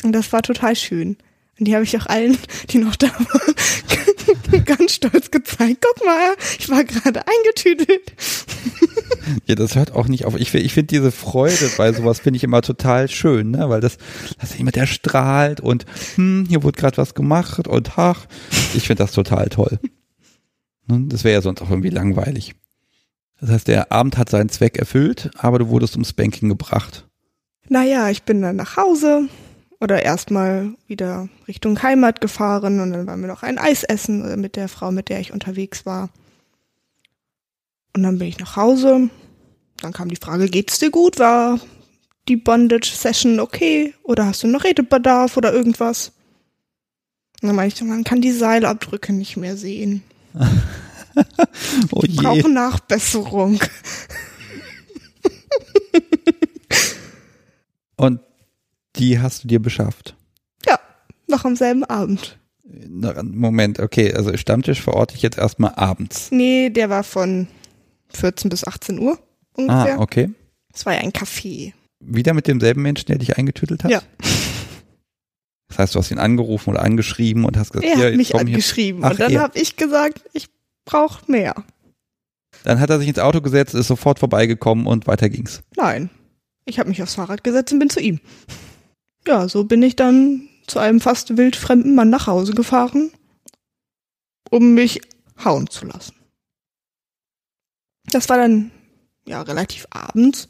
[0.03, 1.17] Und das war total schön.
[1.57, 2.37] Und die habe ich auch allen,
[2.69, 5.83] die noch da waren, ganz stolz gezeigt.
[5.85, 8.13] Guck mal, ich war gerade eingetüdelt.
[9.47, 10.35] Ja, das hört auch nicht auf.
[10.35, 13.69] Ich, ich finde diese Freude bei sowas finde ich immer total schön, ne?
[13.69, 13.97] Weil das,
[14.39, 18.25] das ist jemand, der strahlt und hm, hier wurde gerade was gemacht und ach,
[18.75, 19.79] ich finde das total toll.
[20.87, 21.05] Ne?
[21.07, 22.55] Das wäre ja sonst auch irgendwie langweilig.
[23.39, 27.07] Das heißt, der Abend hat seinen Zweck erfüllt, aber du wurdest ums Banking gebracht.
[27.67, 29.27] Naja, ich bin dann nach Hause
[29.79, 34.55] oder erstmal wieder Richtung Heimat gefahren und dann waren wir noch ein Eis essen mit
[34.55, 36.09] der Frau, mit der ich unterwegs war.
[37.95, 39.09] Und dann bin ich nach Hause.
[39.77, 41.19] Dann kam die Frage, geht's dir gut?
[41.19, 41.59] War
[42.27, 43.93] die Bondage-Session okay?
[44.03, 46.11] Oder hast du noch Redebedarf oder irgendwas?
[47.41, 50.03] Und dann meinte ich, man kann die Seilabdrücke nicht mehr sehen.
[51.91, 52.21] Oh Ich je.
[52.21, 53.59] brauche Nachbesserung.
[57.97, 58.19] Und
[58.97, 60.15] die hast du dir beschafft.
[60.67, 60.79] Ja,
[61.27, 62.37] noch am selben Abend.
[63.23, 66.29] Moment, okay, also Stammtisch verorte ich jetzt erstmal abends.
[66.31, 67.47] Nee, der war von
[68.09, 69.17] 14 bis 18 Uhr
[69.53, 69.97] ungefähr.
[69.97, 70.31] Ah, okay.
[70.73, 71.73] Es war ja ein Café.
[71.99, 73.91] Wieder mit demselben Menschen, der dich eingetütelt hat?
[73.91, 74.01] Ja.
[75.67, 78.31] Das heißt, du hast ihn angerufen oder angeschrieben und hast gesagt, Er hier, hat mich
[78.31, 80.47] komm angeschrieben Ach, und dann habe ich gesagt, ich
[80.85, 81.55] brauche mehr.
[82.63, 85.63] Dann hat er sich ins Auto gesetzt, ist sofort vorbeigekommen und weiter ging's.
[85.75, 86.09] Nein.
[86.65, 88.19] Ich habe mich aufs Fahrrad gesetzt und bin zu ihm.
[89.27, 93.11] Ja, so bin ich dann zu einem fast wildfremden Mann nach Hause gefahren,
[94.49, 95.01] um mich
[95.43, 96.15] hauen zu lassen.
[98.11, 98.71] Das war dann
[99.27, 100.49] ja relativ abends.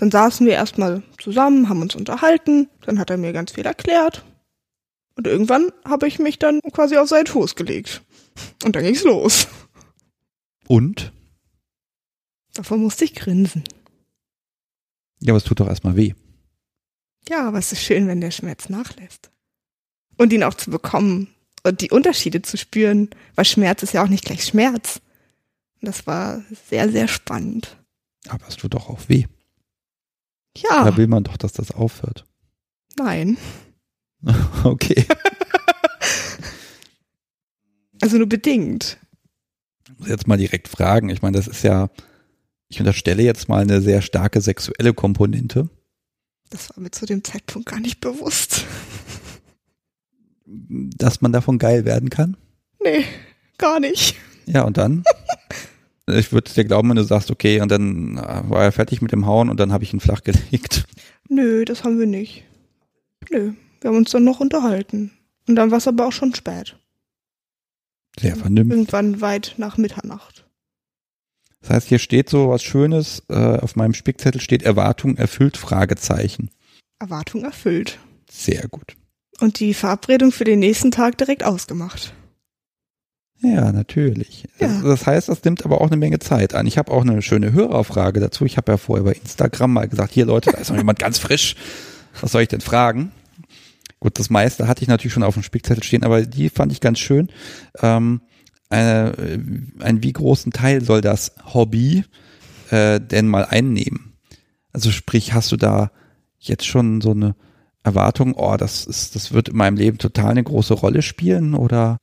[0.00, 4.24] Dann saßen wir erstmal zusammen, haben uns unterhalten, dann hat er mir ganz viel erklärt.
[5.14, 8.00] Und irgendwann habe ich mich dann quasi auf seinen Fuß gelegt.
[8.64, 9.46] Und dann ging's los.
[10.66, 11.12] Und?
[12.54, 13.62] Davon musste ich grinsen.
[15.20, 16.14] Ja, aber es tut doch erstmal weh.
[17.28, 19.30] Ja, aber es ist schön, wenn der Schmerz nachlässt.
[20.16, 21.28] Und ihn auch zu bekommen
[21.62, 25.02] und die Unterschiede zu spüren, weil Schmerz ist ja auch nicht gleich Schmerz.
[25.82, 27.76] Und das war sehr, sehr spannend.
[28.28, 29.26] Aber es tut doch auch weh.
[30.62, 30.84] Ja.
[30.84, 32.24] Da will man doch, dass das aufhört.
[32.96, 33.36] Nein.
[34.64, 35.06] okay.
[38.02, 38.98] Also nur bedingt.
[39.86, 41.10] Ich muss jetzt mal direkt fragen.
[41.10, 41.90] Ich meine, das ist ja,
[42.68, 45.68] ich unterstelle jetzt mal eine sehr starke sexuelle Komponente.
[46.48, 48.64] Das war mir zu dem Zeitpunkt gar nicht bewusst.
[50.46, 52.36] Dass man davon geil werden kann?
[52.82, 53.04] Nee,
[53.58, 54.16] gar nicht.
[54.46, 55.04] Ja, und dann?
[56.10, 59.26] ich würde dir glauben, wenn du sagst, okay, und dann war er fertig mit dem
[59.26, 60.84] Hauen und dann habe ich ihn flach gelegt.
[61.28, 62.44] Nö, das haben wir nicht.
[63.30, 65.12] Nö, wir haben uns dann noch unterhalten.
[65.46, 66.76] Und dann war es aber auch schon spät.
[68.18, 68.76] Sehr vernünftig.
[68.76, 70.46] Irgendwann weit nach Mitternacht.
[71.60, 76.50] Das heißt, hier steht so was Schönes, äh, auf meinem Spickzettel steht Erwartung erfüllt, Fragezeichen.
[76.98, 77.98] Erwartung erfüllt.
[78.30, 78.96] Sehr gut.
[79.40, 82.14] Und die Verabredung für den nächsten Tag direkt ausgemacht.
[83.42, 84.44] Ja, natürlich.
[84.58, 84.82] Ja.
[84.82, 86.66] Das, heißt, das nimmt aber auch eine Menge Zeit an.
[86.66, 88.44] Ich habe auch eine schöne Hörerfrage dazu.
[88.44, 91.18] Ich habe ja vorher bei Instagram mal gesagt, hier Leute, da ist noch jemand ganz
[91.18, 91.56] frisch.
[92.20, 93.12] Was soll ich denn fragen?
[93.98, 96.80] Gut, das meiste hatte ich natürlich schon auf dem Spickzettel stehen, aber die fand ich
[96.80, 97.28] ganz schön.
[97.80, 98.20] Ähm,
[98.68, 99.14] eine,
[99.80, 102.04] ein wie großen Teil soll das Hobby
[102.70, 104.14] äh, denn mal einnehmen?
[104.72, 105.90] Also sprich, hast du da
[106.38, 107.34] jetzt schon so eine
[107.82, 111.98] Erwartung, oh, das ist, das wird in meinem Leben total eine große Rolle spielen oder?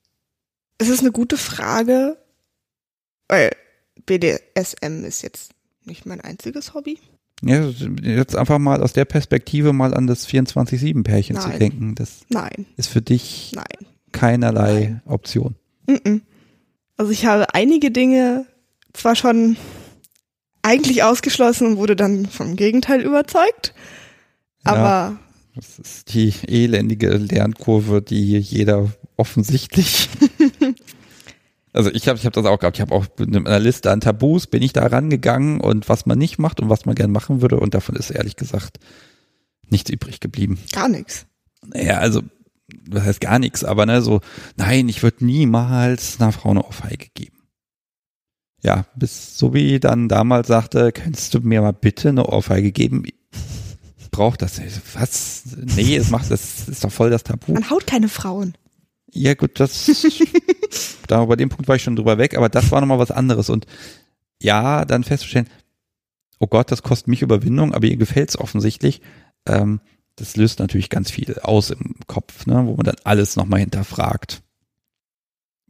[0.77, 2.17] Es ist eine gute Frage,
[3.27, 3.51] weil
[4.05, 5.51] BDSM ist jetzt
[5.85, 6.99] nicht mein einziges Hobby.
[7.43, 7.69] Ja,
[8.01, 11.59] jetzt einfach mal aus der Perspektive mal an das 24-7-Pärchen zu Nein.
[11.59, 11.95] denken.
[11.95, 13.87] Das Nein, ist für dich nein.
[14.11, 15.55] keinerlei Option.
[15.87, 16.21] Mm-mm.
[16.97, 18.45] Also ich habe einige Dinge
[18.93, 19.55] zwar schon
[20.63, 23.73] eigentlich ausgeschlossen und wurde dann vom Gegenteil überzeugt,
[24.65, 24.73] Ja.
[24.73, 25.19] aber
[25.55, 30.09] Das ist die elendige Lernkurve, die jeder offensichtlich.
[31.77, 32.77] also ich habe ich hab das auch gehabt.
[32.77, 36.17] Ich habe auch mit einer Liste an Tabus bin ich da rangegangen und was man
[36.17, 38.79] nicht macht und was man gern machen würde und davon ist ehrlich gesagt
[39.69, 40.57] nichts übrig geblieben.
[40.71, 41.27] gar nichts.
[41.65, 42.21] Naja, also
[42.89, 44.21] was heißt gar nichts, aber ne, so,
[44.55, 47.37] nein, ich würde niemals einer Frau eine Ohrfeige geben.
[48.63, 53.05] Ja, bis so wie dann damals sagte, könntest du mir mal bitte eine Ohrfeige geben?
[54.11, 54.59] Braucht das?
[54.95, 55.43] Was?
[55.75, 57.53] Nee, es macht, das ist doch voll das Tabu.
[57.53, 58.55] Man haut keine Frauen.
[59.11, 59.87] Ja, gut, das,
[61.07, 63.49] da bei dem Punkt war ich schon drüber weg, aber das war nochmal was anderes
[63.49, 63.65] und
[64.41, 65.49] ja, dann festzustellen,
[66.39, 69.01] oh Gott, das kostet mich Überwindung, aber ihr gefällt's offensichtlich,
[69.45, 69.81] ähm,
[70.15, 74.41] das löst natürlich ganz viel aus im Kopf, ne, wo man dann alles nochmal hinterfragt.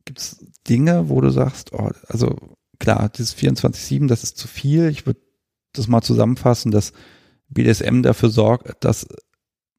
[0.06, 2.36] Gibt's Dinge, wo du sagst, oh, also
[2.80, 4.90] klar, dieses 24-7, das ist zu viel.
[4.90, 5.20] Ich würde
[5.74, 6.94] das mal zusammenfassen, dass
[7.50, 9.08] BDSM dafür sorgt, dass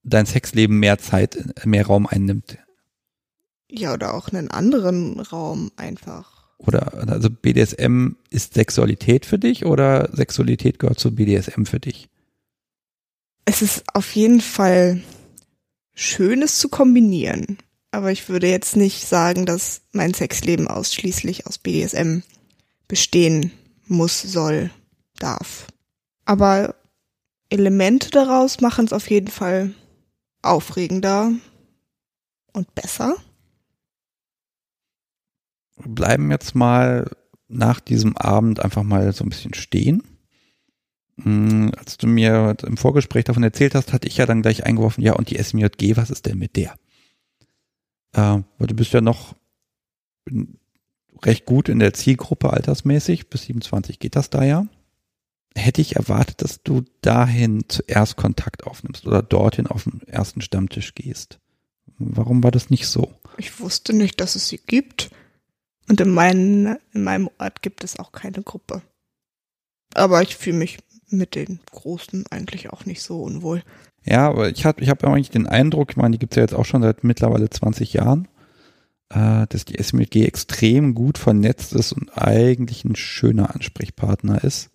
[0.03, 2.59] dein Sexleben mehr Zeit, mehr Raum einnimmt.
[3.71, 6.49] Ja, oder auch einen anderen Raum einfach.
[6.59, 12.09] Oder also BDSM ist Sexualität für dich oder Sexualität gehört zu BDSM für dich?
[13.45, 15.01] Es ist auf jeden Fall
[15.95, 17.59] schön, es zu kombinieren.
[17.91, 22.21] Aber ich würde jetzt nicht sagen, dass mein Sexleben ausschließlich aus BDSM
[22.87, 23.53] bestehen
[23.87, 24.71] muss, soll,
[25.19, 25.67] darf.
[26.25, 26.75] Aber
[27.49, 29.73] Elemente daraus machen es auf jeden Fall
[30.43, 31.33] aufregender
[32.53, 33.17] und besser.
[35.85, 37.11] Bleiben jetzt mal
[37.49, 40.03] nach diesem Abend einfach mal so ein bisschen stehen.
[41.23, 45.03] Hm, Als du mir im Vorgespräch davon erzählt hast, hatte ich ja dann gleich eingeworfen,
[45.03, 46.75] ja, und die SMJG, was ist denn mit der?
[48.12, 49.35] Äh, weil du bist ja noch
[51.25, 54.67] recht gut in der Zielgruppe altersmäßig, bis 27 geht das da ja.
[55.55, 60.95] Hätte ich erwartet, dass du dahin zuerst Kontakt aufnimmst oder dorthin auf den ersten Stammtisch
[60.95, 61.41] gehst.
[61.99, 63.12] Warum war das nicht so?
[63.38, 65.11] Ich wusste nicht, dass es sie gibt.
[65.88, 68.83] Und in, meinen, in meinem Ort gibt es auch keine Gruppe.
[69.94, 73.62] Aber ich fühle mich mit den Großen eigentlich auch nicht so unwohl.
[74.05, 76.55] Ja, aber ich habe ich hab eigentlich den Eindruck, ich meine, die gibt's ja jetzt
[76.55, 78.29] auch schon seit mittlerweile 20 Jahren,
[79.11, 84.70] äh, dass die SMLG extrem gut vernetzt ist und eigentlich ein schöner Ansprechpartner ist.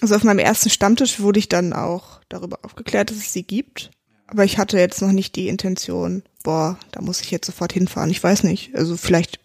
[0.00, 3.90] Also auf meinem ersten Stammtisch wurde ich dann auch darüber aufgeklärt, dass es sie gibt.
[4.26, 8.10] Aber ich hatte jetzt noch nicht die Intention, boah, da muss ich jetzt sofort hinfahren.
[8.10, 8.74] Ich weiß nicht.
[8.74, 9.40] Also vielleicht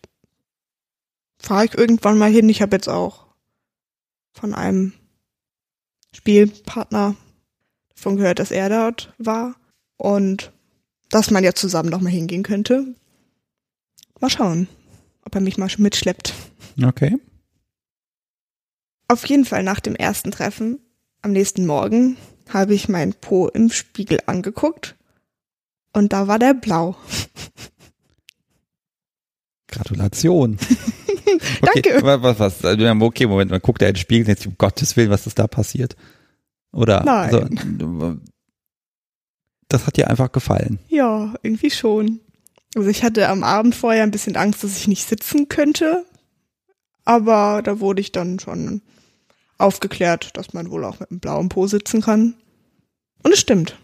[1.40, 2.50] fahre ich irgendwann mal hin.
[2.50, 3.28] Ich habe jetzt auch
[4.32, 4.94] von einem
[6.14, 7.16] Spielpartner
[7.96, 9.56] davon gehört, dass er dort war.
[9.98, 10.54] Und
[11.10, 12.96] dass man ja zusammen noch mal hingehen könnte.
[14.20, 14.68] Mal schauen,
[15.24, 16.34] ob er mich mal mitschleppt.
[16.82, 17.18] Okay.
[19.08, 20.80] Auf jeden Fall nach dem ersten Treffen,
[21.22, 22.16] am nächsten Morgen,
[22.50, 24.96] habe ich meinen Po im Spiegel angeguckt
[25.94, 26.96] und da war der blau.
[29.68, 30.58] Gratulation.
[31.62, 32.04] Okay, Danke.
[32.04, 34.98] Was, was, was, okay, Moment, man guckt da in den Spiegel und denkt, um Gottes
[34.98, 35.96] Willen, was ist da passiert?
[36.72, 37.04] Oder?
[37.04, 37.34] Nein.
[37.34, 38.18] Also,
[39.68, 40.80] das hat dir einfach gefallen.
[40.88, 42.20] Ja, irgendwie schon.
[42.76, 46.06] Also ich hatte am Abend vorher ein bisschen Angst, dass ich nicht sitzen könnte.
[47.06, 48.82] Aber da wurde ich dann schon
[49.60, 52.36] aufgeklärt, dass man wohl auch mit einem blauen Po sitzen kann.
[53.24, 53.78] Und es stimmt.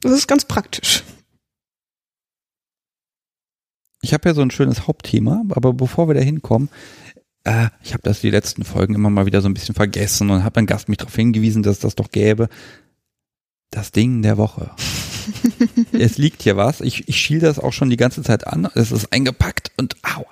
[0.00, 1.02] Das ist ganz praktisch.
[4.02, 6.68] Ich habe ja so ein schönes Hauptthema, aber bevor wir da hinkommen,
[7.44, 10.44] äh, ich habe das die letzten Folgen immer mal wieder so ein bisschen vergessen und
[10.44, 12.48] habe einen Gast mich darauf hingewiesen, dass es das doch gäbe.
[13.70, 14.70] Das Ding der Woche.
[15.92, 16.82] es liegt hier was.
[16.82, 18.68] Ich, ich schiel das auch schon die ganze Zeit an.
[18.74, 20.26] Es ist eingepackt und aua,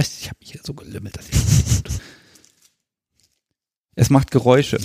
[0.00, 1.36] ich habe mich hier so gelümmelt, dass ich
[3.96, 4.78] Es macht Geräusche.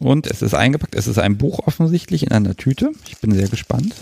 [0.00, 0.94] Und es ist eingepackt.
[0.94, 2.92] Es ist ein Buch offensichtlich in einer Tüte.
[3.08, 3.94] Ich bin sehr gespannt.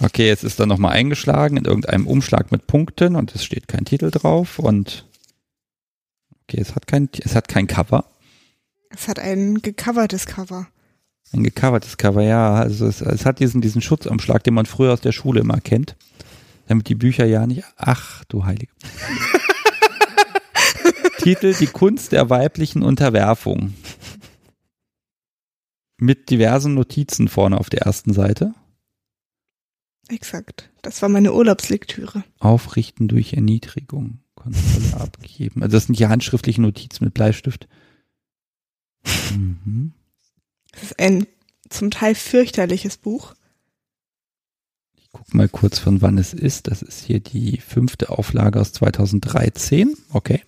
[0.00, 3.84] Okay, jetzt ist da nochmal eingeschlagen in irgendeinem Umschlag mit Punkten und es steht kein
[3.84, 5.06] Titel drauf und
[6.44, 8.04] okay, es hat kein, es hat kein Cover.
[8.90, 10.68] Es hat ein gecovertes Cover.
[11.32, 12.54] Ein gecovertes Cover, ja.
[12.54, 15.96] Also es, es hat diesen, diesen Schutzumschlag, den man früher aus der Schule immer kennt.
[16.68, 18.72] Damit die Bücher ja nicht, ach du Heilige.
[21.28, 23.74] Titel Die Kunst der weiblichen Unterwerfung.
[25.98, 28.54] Mit diversen Notizen vorne auf der ersten Seite.
[30.08, 30.70] Exakt.
[30.80, 32.24] Das war meine Urlaubslektüre.
[32.38, 34.20] Aufrichten durch Erniedrigung.
[34.36, 35.62] Kontrolle abgeben.
[35.62, 37.68] Also das sind die handschriftlichen Notizen mit Bleistift.
[39.30, 39.92] Mhm.
[40.72, 41.26] Das ist ein
[41.68, 43.34] zum Teil fürchterliches Buch.
[44.96, 46.68] Ich gucke mal kurz, von wann es ist.
[46.68, 49.94] Das ist hier die fünfte Auflage aus 2013.
[50.08, 50.42] Okay.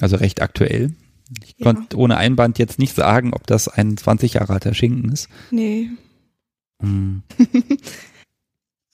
[0.00, 0.94] Also recht aktuell.
[1.44, 1.64] Ich ja.
[1.72, 5.28] konnte ohne Einband jetzt nicht sagen, ob das ein 20 Jahre alter Schinken ist.
[5.50, 5.90] Nee.
[6.80, 7.22] Hm.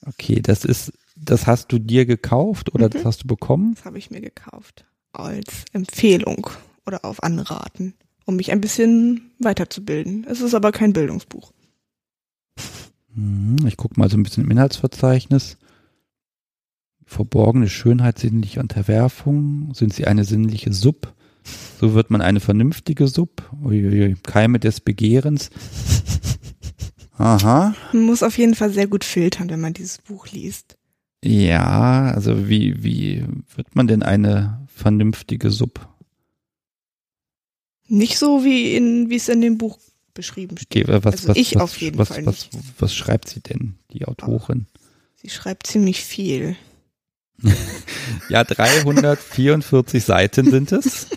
[0.07, 2.91] Okay, das ist, das hast du dir gekauft oder mhm.
[2.91, 3.73] das hast du bekommen?
[3.75, 4.85] Das habe ich mir gekauft.
[5.11, 6.49] Als Empfehlung
[6.85, 7.93] oder auf Anraten,
[8.25, 10.25] um mich ein bisschen weiterzubilden.
[10.29, 11.51] Es ist aber kein Bildungsbuch.
[13.15, 15.57] Hm, ich gucke mal so ein bisschen im Inhaltsverzeichnis.
[17.07, 19.73] Verborgene Schönheit, sinnliche Unterwerfung.
[19.73, 21.13] Sind sie eine sinnliche Sub?
[21.79, 23.49] So wird man eine vernünftige Sub.
[23.63, 25.49] Uiuiui, Keime des Begehrens.
[27.17, 27.73] Aha.
[27.93, 30.77] Man muss auf jeden Fall sehr gut filtern, wenn man dieses Buch liest.
[31.23, 35.87] Ja, also wie, wie wird man denn eine vernünftige Sub?
[37.87, 39.79] Nicht so wie in, wie es in dem Buch
[40.13, 40.89] beschrieben steht.
[40.89, 42.49] Okay, was, also was, ich was, auf jeden Fall nicht.
[42.79, 44.67] Was schreibt sie denn, die Autorin?
[45.15, 46.57] Sie schreibt ziemlich viel.
[48.29, 51.07] ja, 344 Seiten sind es.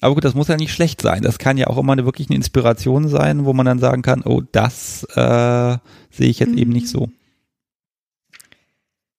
[0.00, 1.22] Aber gut, das muss ja nicht schlecht sein.
[1.22, 4.22] Das kann ja auch immer eine wirklich eine Inspiration sein, wo man dann sagen kann,
[4.22, 5.78] oh, das äh,
[6.10, 6.58] sehe ich jetzt mhm.
[6.58, 7.08] eben nicht so.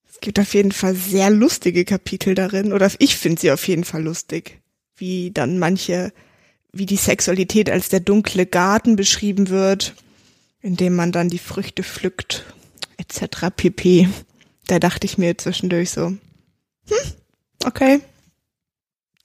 [0.09, 3.83] Es gibt auf jeden Fall sehr lustige Kapitel darin, oder ich finde sie auf jeden
[3.83, 4.61] Fall lustig,
[4.95, 6.13] wie dann manche,
[6.71, 9.93] wie die Sexualität als der dunkle Garten beschrieben wird,
[10.61, 12.45] in dem man dann die Früchte pflückt,
[12.97, 13.47] etc.
[13.55, 14.09] pp.
[14.67, 17.13] Da dachte ich mir zwischendurch so, hm,
[17.65, 18.01] okay,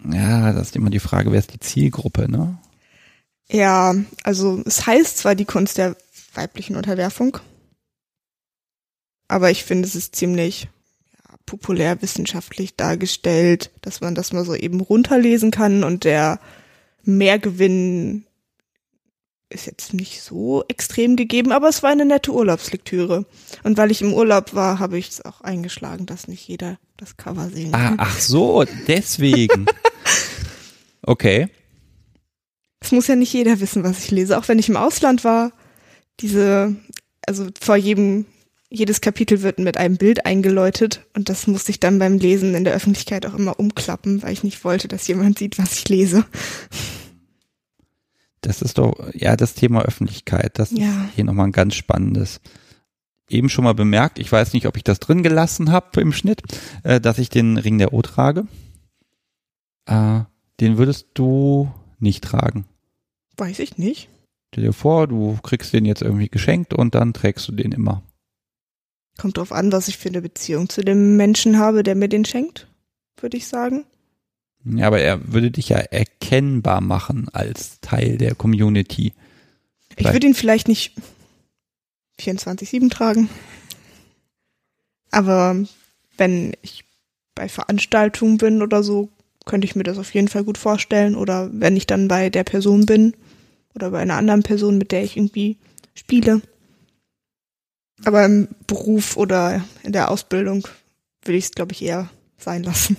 [0.08, 2.58] ja, das ist immer die Frage, wer ist die Zielgruppe, ne?
[3.48, 5.96] Ja, also es heißt zwar die Kunst der
[6.34, 7.38] weiblichen Unterwerfung,
[9.28, 10.68] aber ich finde, es ist ziemlich
[11.12, 16.40] ja, populär wissenschaftlich dargestellt, dass man das mal so eben runterlesen kann und der
[17.02, 18.24] Mehrgewinn
[19.50, 23.26] ist jetzt nicht so extrem gegeben, aber es war eine nette Urlaubslektüre.
[23.64, 27.16] Und weil ich im Urlaub war, habe ich es auch eingeschlagen, dass nicht jeder das
[27.16, 27.96] Cover sehen ah, kann.
[27.98, 29.66] ach so, deswegen.
[31.02, 31.48] okay.
[32.80, 34.38] Es muss ja nicht jeder wissen, was ich lese.
[34.38, 35.52] Auch wenn ich im Ausland war,
[36.20, 36.76] diese,
[37.26, 38.26] also vor jedem,
[38.68, 42.64] jedes Kapitel wird mit einem Bild eingeläutet und das musste ich dann beim Lesen in
[42.64, 46.24] der Öffentlichkeit auch immer umklappen, weil ich nicht wollte, dass jemand sieht, was ich lese.
[48.40, 50.86] Das ist doch, ja, das Thema Öffentlichkeit, das ja.
[50.86, 52.40] ist hier nochmal ein ganz spannendes.
[53.28, 56.42] Eben schon mal bemerkt, ich weiß nicht, ob ich das drin gelassen habe im Schnitt,
[56.82, 58.46] äh, dass ich den Ring der O trage.
[59.86, 60.22] Äh,
[60.60, 62.64] den würdest du nicht tragen.
[63.36, 64.08] Weiß ich nicht.
[64.52, 68.02] Stell dir vor, du kriegst den jetzt irgendwie geschenkt und dann trägst du den immer.
[69.16, 72.24] Kommt drauf an, was ich für eine Beziehung zu dem Menschen habe, der mir den
[72.24, 72.66] schenkt,
[73.20, 73.84] würde ich sagen.
[74.64, 79.14] Ja, aber er würde dich ja erkennbar machen als Teil der Community.
[79.96, 80.94] Ich würde ihn vielleicht nicht
[82.20, 83.28] 24-7 tragen.
[85.10, 85.56] Aber
[86.16, 86.84] wenn ich
[87.34, 89.08] bei Veranstaltungen bin oder so,
[89.46, 91.14] könnte ich mir das auf jeden Fall gut vorstellen.
[91.14, 93.14] Oder wenn ich dann bei der Person bin
[93.74, 95.56] oder bei einer anderen Person, mit der ich irgendwie
[95.94, 96.42] spiele.
[98.04, 100.66] Aber im Beruf oder in der Ausbildung
[101.24, 102.96] will ich es, glaube ich, eher sein lassen.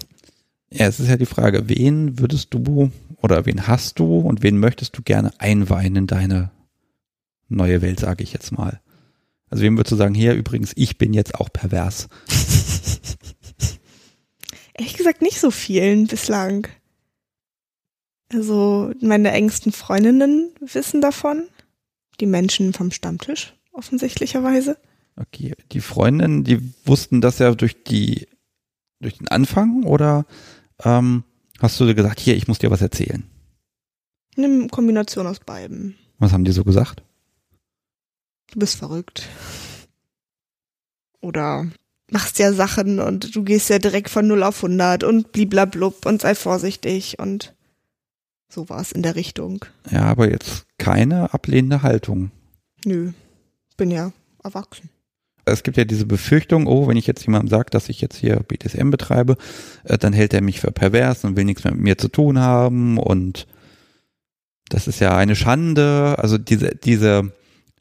[0.74, 2.92] Ja, es ist ja die Frage, wen würdest du
[3.22, 6.52] oder wen hast du und wen möchtest du gerne einweihen in deine
[7.50, 8.80] neue Welt, sage ich jetzt mal.
[9.50, 12.08] Also wem würdest du sagen, hier übrigens, ich bin jetzt auch pervers?
[14.74, 16.68] Ehrlich gesagt nicht so vielen bislang.
[18.34, 21.44] Also meine engsten Freundinnen wissen davon.
[22.22, 24.78] Die Menschen vom Stammtisch offensichtlicherweise.
[25.18, 28.28] Okay, die Freundinnen, die wussten das ja durch die
[29.02, 30.26] durch den Anfang oder
[30.84, 31.24] ähm,
[31.60, 33.24] hast du gesagt, hier, ich muss dir was erzählen?
[34.38, 35.96] Eine Kombination aus beiden.
[36.20, 37.04] Was haben die so gesagt?
[38.52, 39.28] Du bist verrückt.
[41.22, 41.68] Oder
[42.10, 46.22] machst ja Sachen und du gehst ja direkt von 0 auf 100 und bliblablub und
[46.22, 47.56] sei vorsichtig und
[48.50, 49.66] sowas in der Richtung.
[49.90, 52.32] Ja, aber jetzt keine ablehnende Haltung.
[52.86, 53.14] Nö,
[53.78, 54.12] bin ja
[54.44, 54.90] erwachsen.
[55.52, 58.38] Es gibt ja diese Befürchtung, oh, wenn ich jetzt jemandem sage, dass ich jetzt hier
[58.38, 59.38] BDSM betreibe,
[59.84, 62.40] äh, dann hält er mich für pervers und will nichts mehr mit mir zu tun
[62.40, 63.48] haben und
[64.70, 66.16] das ist ja eine Schande.
[66.18, 67.34] Also diese, diese,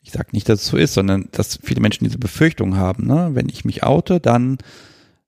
[0.02, 3.06] ich sage nicht, dass es so ist, sondern dass viele Menschen diese Befürchtung haben.
[3.06, 3.30] Ne?
[3.34, 4.58] Wenn ich mich oute, dann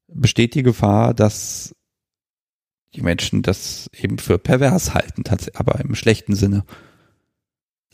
[0.08, 1.74] besteht die Gefahr, dass
[2.94, 5.22] die Menschen das eben für pervers halten,
[5.54, 6.64] aber im schlechten Sinne.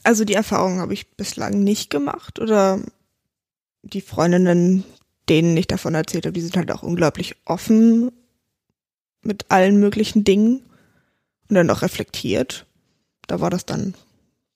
[0.03, 2.80] Also die Erfahrung habe ich bislang nicht gemacht oder
[3.82, 4.84] die Freundinnen,
[5.28, 8.10] denen ich davon erzählt habe, die sind halt auch unglaublich offen
[9.22, 10.62] mit allen möglichen Dingen
[11.48, 12.66] und dann auch reflektiert.
[13.26, 13.94] Da war das dann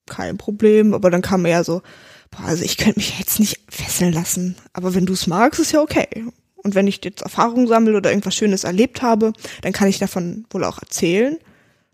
[0.06, 1.82] kein Problem, aber dann kam eher so,
[2.30, 5.72] boah, also ich könnte mich jetzt nicht fesseln lassen, aber wenn du es magst, ist
[5.72, 6.24] ja okay.
[6.56, 10.46] Und wenn ich jetzt Erfahrungen sammle oder irgendwas Schönes erlebt habe, dann kann ich davon
[10.50, 11.38] wohl auch erzählen.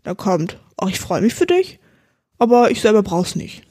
[0.03, 1.79] Dann kommt, oh, ich freue mich für dich,
[2.39, 3.63] aber ich selber brauch's nicht.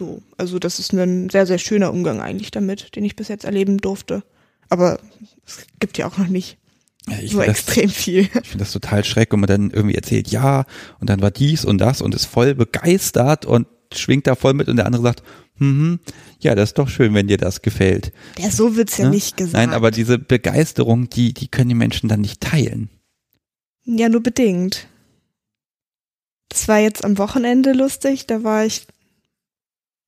[0.00, 3.44] So, also das ist ein sehr, sehr schöner Umgang eigentlich damit, den ich bis jetzt
[3.44, 4.22] erleben durfte.
[4.70, 4.98] Aber
[5.46, 6.56] es gibt ja auch noch nicht
[7.06, 8.20] ja, so extrem das, viel.
[8.22, 10.64] Ich finde das total schreck, wenn man dann irgendwie erzählt, ja,
[11.00, 14.68] und dann war dies und das und ist voll begeistert und schwingt da voll mit
[14.68, 15.22] und der andere sagt,
[15.58, 16.00] hm,
[16.38, 18.10] ja, das ist doch schön, wenn dir das gefällt.
[18.38, 19.16] Ja, so wird's ja, ja ne?
[19.16, 19.52] nicht gesagt.
[19.52, 22.88] Nein, aber diese Begeisterung, die, die können die Menschen dann nicht teilen.
[23.84, 24.88] Ja, nur bedingt.
[26.48, 28.86] Das war jetzt am Wochenende lustig, da war ich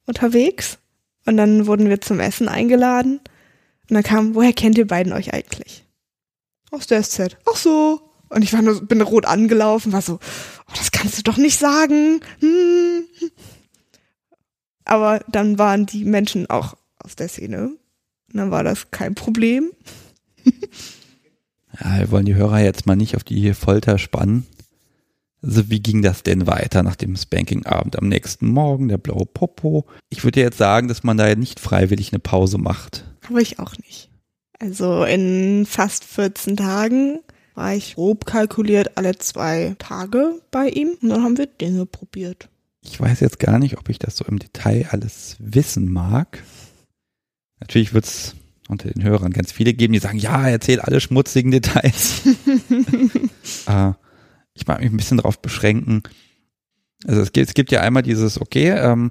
[0.07, 0.79] unterwegs
[1.27, 3.21] und dann wurden wir zum Essen eingeladen
[3.89, 5.85] und dann kam, woher kennt ihr beiden euch eigentlich?
[6.71, 7.37] Aus der SZ.
[7.51, 8.01] Ach so.
[8.29, 11.59] Und ich war nur, bin rot angelaufen, war so, oh, das kannst du doch nicht
[11.59, 12.21] sagen.
[12.41, 13.05] Hm.
[14.85, 17.69] Aber dann waren die Menschen auch aus der Szene.
[18.33, 19.71] Und dann war das kein Problem.
[20.45, 24.47] ja, wir wollen die Hörer jetzt mal nicht auf die Folter spannen.
[25.43, 29.87] Also wie ging das denn weiter nach dem Spanking-Abend am nächsten Morgen, der blaue Popo?
[30.09, 33.05] Ich würde jetzt sagen, dass man da ja nicht freiwillig eine Pause macht.
[33.29, 34.09] Aber ich auch nicht.
[34.61, 37.19] Also in fast 14 Tagen
[37.55, 42.49] war ich grob kalkuliert alle zwei Tage bei ihm und dann haben wir Dinge probiert.
[42.85, 46.43] Ich weiß jetzt gar nicht, ob ich das so im Detail alles wissen mag.
[47.61, 48.35] Natürlich wird es
[48.69, 52.23] unter den Hörern ganz viele geben, die sagen, ja, erzähl alle schmutzigen Details.
[53.67, 53.93] äh,
[54.63, 56.03] ich mag mich ein bisschen darauf beschränken.
[57.05, 59.11] Also es gibt, es gibt ja einmal dieses, okay, ähm,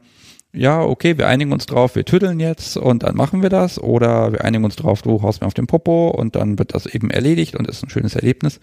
[0.53, 3.79] ja, okay, wir einigen uns drauf, wir tüddeln jetzt und dann machen wir das.
[3.79, 6.85] Oder wir einigen uns drauf, du haust mir auf den Popo und dann wird das
[6.85, 8.59] eben erledigt und ist ein schönes Erlebnis.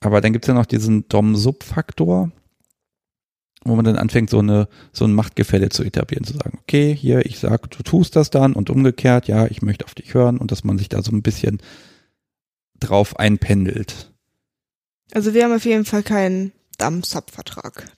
[0.00, 2.32] Aber dann gibt's ja noch diesen Dom-Sub-Faktor,
[3.64, 7.26] wo man dann anfängt, so eine, so ein Machtgefälle zu etablieren, zu sagen, okay, hier,
[7.26, 10.50] ich sag, du tust das dann und umgekehrt, ja, ich möchte auf dich hören und
[10.50, 11.58] dass man sich da so ein bisschen
[12.78, 14.15] drauf einpendelt.
[15.12, 17.90] Also wir haben auf jeden Fall keinen Damm-Sub-Vertrag.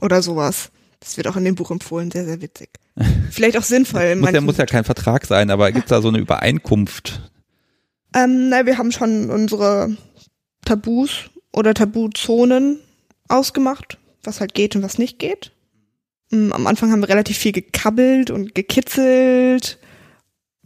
[0.00, 0.70] Oder sowas.
[1.00, 2.70] Das wird auch in dem Buch empfohlen, sehr, sehr witzig.
[3.30, 4.16] Vielleicht auch sinnvoll.
[4.16, 7.30] muss, ja, muss ja kein Vertrag sein, aber gibt es da so eine Übereinkunft?
[8.14, 9.96] Ähm, na, wir haben schon unsere
[10.64, 12.78] Tabus oder Tabuzonen
[13.28, 15.52] ausgemacht, was halt geht und was nicht geht.
[16.30, 19.78] Mm, am Anfang haben wir relativ viel gekabbelt und gekitzelt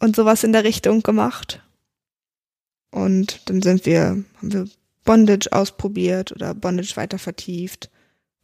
[0.00, 1.62] und sowas in der Richtung gemacht.
[2.90, 4.68] Und dann sind wir, haben wir
[5.08, 7.88] Bondage ausprobiert oder Bondage weiter vertieft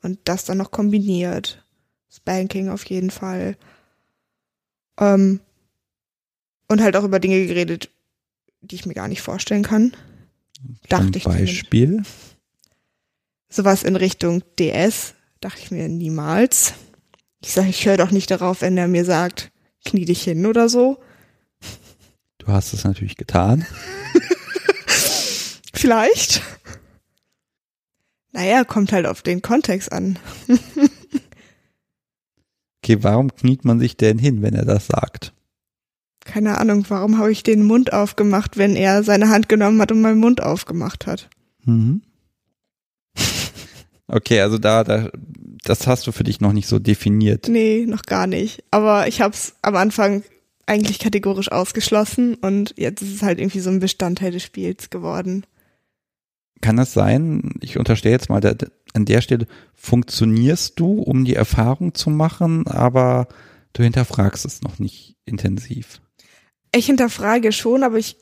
[0.00, 1.62] und das dann noch kombiniert.
[2.10, 3.58] Spanking auf jeden Fall.
[4.98, 5.40] Ähm,
[6.66, 7.90] und halt auch über Dinge geredet,
[8.62, 9.94] die ich mir gar nicht vorstellen kann.
[10.88, 11.86] Dachte Zum ich Beispiel.
[11.86, 12.12] zumindest.
[13.50, 16.72] Sowas in Richtung DS dachte ich mir niemals.
[17.42, 19.52] Ich sage, ich höre doch nicht darauf, wenn er mir sagt,
[19.84, 20.98] knie dich hin oder so.
[22.38, 23.66] Du hast es natürlich getan.
[25.84, 26.40] Vielleicht.
[28.32, 30.18] Naja, kommt halt auf den Kontext an.
[32.82, 35.32] Okay, warum kniet man sich denn hin, wenn er das sagt?
[36.26, 40.02] Keine Ahnung, warum habe ich den Mund aufgemacht, wenn er seine Hand genommen hat und
[40.02, 41.30] meinen Mund aufgemacht hat.
[41.64, 42.02] Mhm.
[44.06, 45.08] Okay, also da, da,
[45.64, 47.48] das hast du für dich noch nicht so definiert.
[47.48, 48.62] Nee, noch gar nicht.
[48.70, 50.22] Aber ich habe es am Anfang
[50.66, 55.46] eigentlich kategorisch ausgeschlossen und jetzt ist es halt irgendwie so ein Bestandteil des Spiels geworden.
[56.64, 57.52] Kann das sein?
[57.60, 58.54] Ich unterstelle jetzt mal, da,
[58.94, 63.28] an der Stelle funktionierst du, um die Erfahrung zu machen, aber
[63.74, 66.00] du hinterfragst es noch nicht intensiv.
[66.74, 68.16] Ich hinterfrage schon, aber ich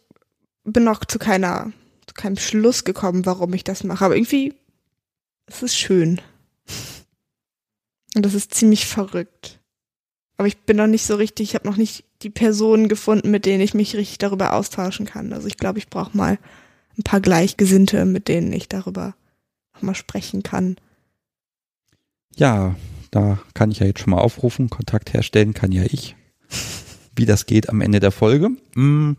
[0.65, 1.71] bin noch zu keiner,
[2.09, 4.07] zu keinem Schluss gekommen, warum ich das mache.
[4.07, 4.55] Aber irgendwie,
[5.47, 6.21] es ist schön.
[8.17, 9.61] Und das ist ziemlich verrückt.
[10.37, 13.47] Aber ich bin noch nicht so richtig, ich habe noch nicht die Personen gefunden, mit
[13.47, 15.33] denen ich mich richtig darüber austauschen kann.
[15.33, 16.39] Also ich glaube, ich brauche mal
[16.99, 19.15] ein paar Gleichgesinnte, mit denen ich darüber
[19.75, 20.77] nochmal sprechen kann.
[22.37, 22.77] Ja,
[23.11, 24.71] da kann ich ja jetzt schon mal aufrufen.
[24.71, 26.17] Kontakt herstellen kann ja ich.
[27.15, 28.51] Wie das geht am Ende der Folge.
[28.75, 29.17] Hm.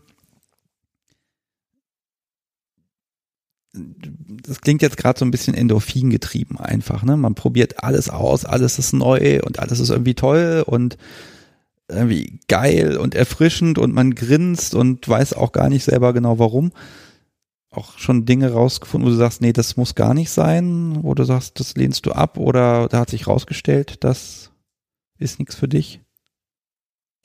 [3.72, 7.02] Das klingt jetzt gerade so ein bisschen Endorphin getrieben einfach.
[7.02, 7.16] Ne?
[7.16, 10.96] Man probiert alles aus, alles ist neu und alles ist irgendwie toll und
[11.88, 16.72] irgendwie geil und erfrischend und man grinst und weiß auch gar nicht selber genau warum.
[17.74, 21.24] Auch schon Dinge rausgefunden, wo du sagst, nee, das muss gar nicht sein, wo du
[21.24, 24.52] sagst, das lehnst du ab oder da hat sich rausgestellt, das
[25.18, 26.00] ist nichts für dich.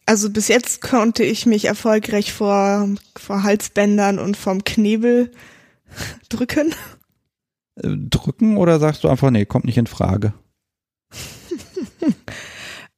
[0.05, 5.31] Also bis jetzt konnte ich mich erfolgreich vor, vor Halsbändern und vom Knebel
[6.29, 6.73] drücken.
[7.75, 10.33] Äh, Drücken oder sagst du einfach, nee, kommt nicht in Frage?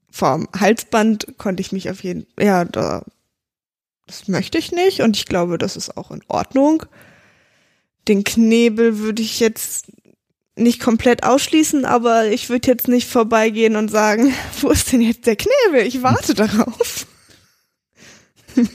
[0.09, 3.03] Vom Halsband konnte ich mich auf jeden ja, da,
[4.07, 6.85] das möchte ich nicht und ich glaube, das ist auch in Ordnung.
[8.07, 9.91] Den Knebel würde ich jetzt
[10.55, 15.25] nicht komplett ausschließen, aber ich würde jetzt nicht vorbeigehen und sagen, wo ist denn jetzt
[15.25, 15.85] der Knebel?
[15.87, 17.07] Ich warte darauf.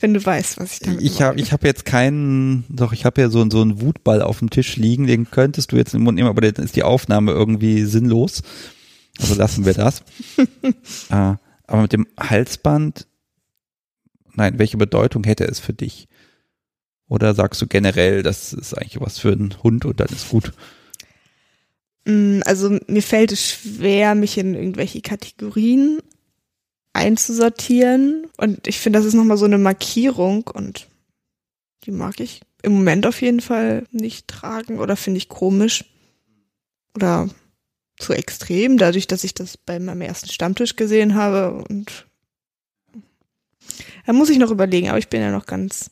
[0.00, 3.20] Wenn du weißt, was ich damit Ich habe ich hab jetzt keinen, doch ich habe
[3.20, 6.16] ja so, so einen Wutball auf dem Tisch liegen, den könntest du jetzt im Mund
[6.16, 8.42] nehmen, aber dann ist die Aufnahme irgendwie sinnlos.
[9.20, 10.02] Also lassen wir das.
[10.38, 11.12] äh,
[11.66, 13.06] aber mit dem Halsband,
[14.34, 16.08] nein, welche Bedeutung hätte es für dich?
[17.12, 20.54] Oder sagst du generell, das ist eigentlich was für einen Hund und dann ist gut?
[22.06, 26.00] Mm, Also mir fällt es schwer, mich in irgendwelche Kategorien
[26.94, 28.28] einzusortieren.
[28.38, 30.88] Und ich finde, das ist nochmal so eine Markierung und
[31.84, 35.84] die mag ich im Moment auf jeden Fall nicht tragen oder finde ich komisch
[36.96, 37.28] oder
[37.98, 42.06] zu extrem, dadurch, dass ich das bei meinem ersten Stammtisch gesehen habe und
[44.06, 45.90] da muss ich noch überlegen, aber ich bin ja noch ganz,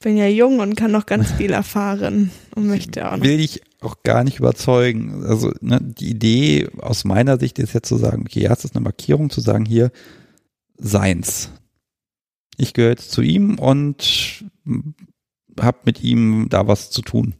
[0.00, 3.24] bin ja jung und kann noch ganz viel erfahren und möchte auch noch.
[3.24, 5.24] Will ich auch gar nicht überzeugen.
[5.24, 8.74] Also ne, die Idee aus meiner Sicht ist jetzt zu sagen, okay, ja, es ist
[8.74, 9.90] eine Markierung, zu sagen, hier,
[10.76, 11.50] seins.
[12.56, 14.44] Ich gehöre jetzt zu ihm und
[15.58, 17.34] habe mit ihm da was zu tun.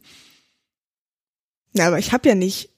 [1.73, 2.69] Ja, aber ich habe ja nicht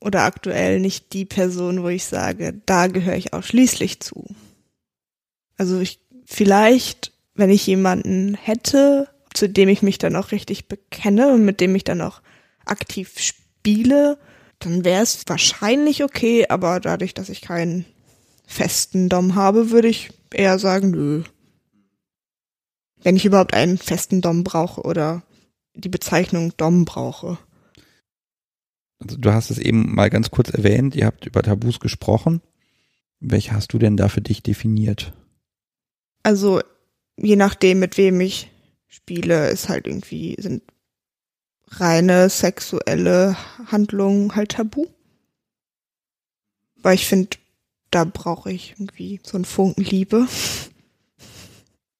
[0.00, 4.26] oder aktuell nicht die Person, wo ich sage, da gehöre ich ausschließlich zu.
[5.56, 9.08] Also ich vielleicht, wenn ich jemanden hätte,
[9.38, 12.20] zu dem ich mich dann auch richtig bekenne und mit dem ich dann auch
[12.64, 14.18] aktiv spiele,
[14.58, 17.84] dann wäre es wahrscheinlich okay, aber dadurch, dass ich keinen
[18.46, 21.22] festen Dom habe, würde ich eher sagen, nö.
[23.02, 25.22] Wenn ich überhaupt einen festen Dom brauche oder
[25.74, 27.38] die Bezeichnung Dom brauche.
[28.98, 32.42] Also du hast es eben mal ganz kurz erwähnt, ihr habt über Tabus gesprochen.
[33.20, 35.12] Welche hast du denn da für dich definiert?
[36.24, 36.60] Also
[37.16, 38.50] je nachdem, mit wem ich
[38.88, 40.62] spiele, ist halt irgendwie, sind
[41.68, 43.36] reine sexuelle
[43.66, 44.86] Handlungen halt tabu.
[46.76, 47.36] Weil ich finde,
[47.90, 50.26] da brauche ich irgendwie so einen Funken Liebe.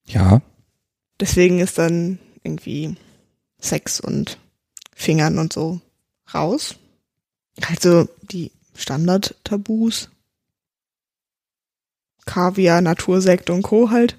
[0.07, 0.41] Ja,
[1.20, 2.97] Deswegen ist dann irgendwie
[3.61, 4.39] Sex und
[4.95, 5.80] Fingern und so
[6.32, 6.76] raus.
[7.68, 10.11] Also die Standard-Tabus.
[12.24, 13.91] Kaviar, Natursekt und Co.
[13.91, 14.18] halt.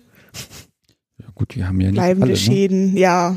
[1.39, 2.37] Ja gut, wir haben ja nicht Bleibende alle, ne?
[2.37, 3.35] Schäden, ja.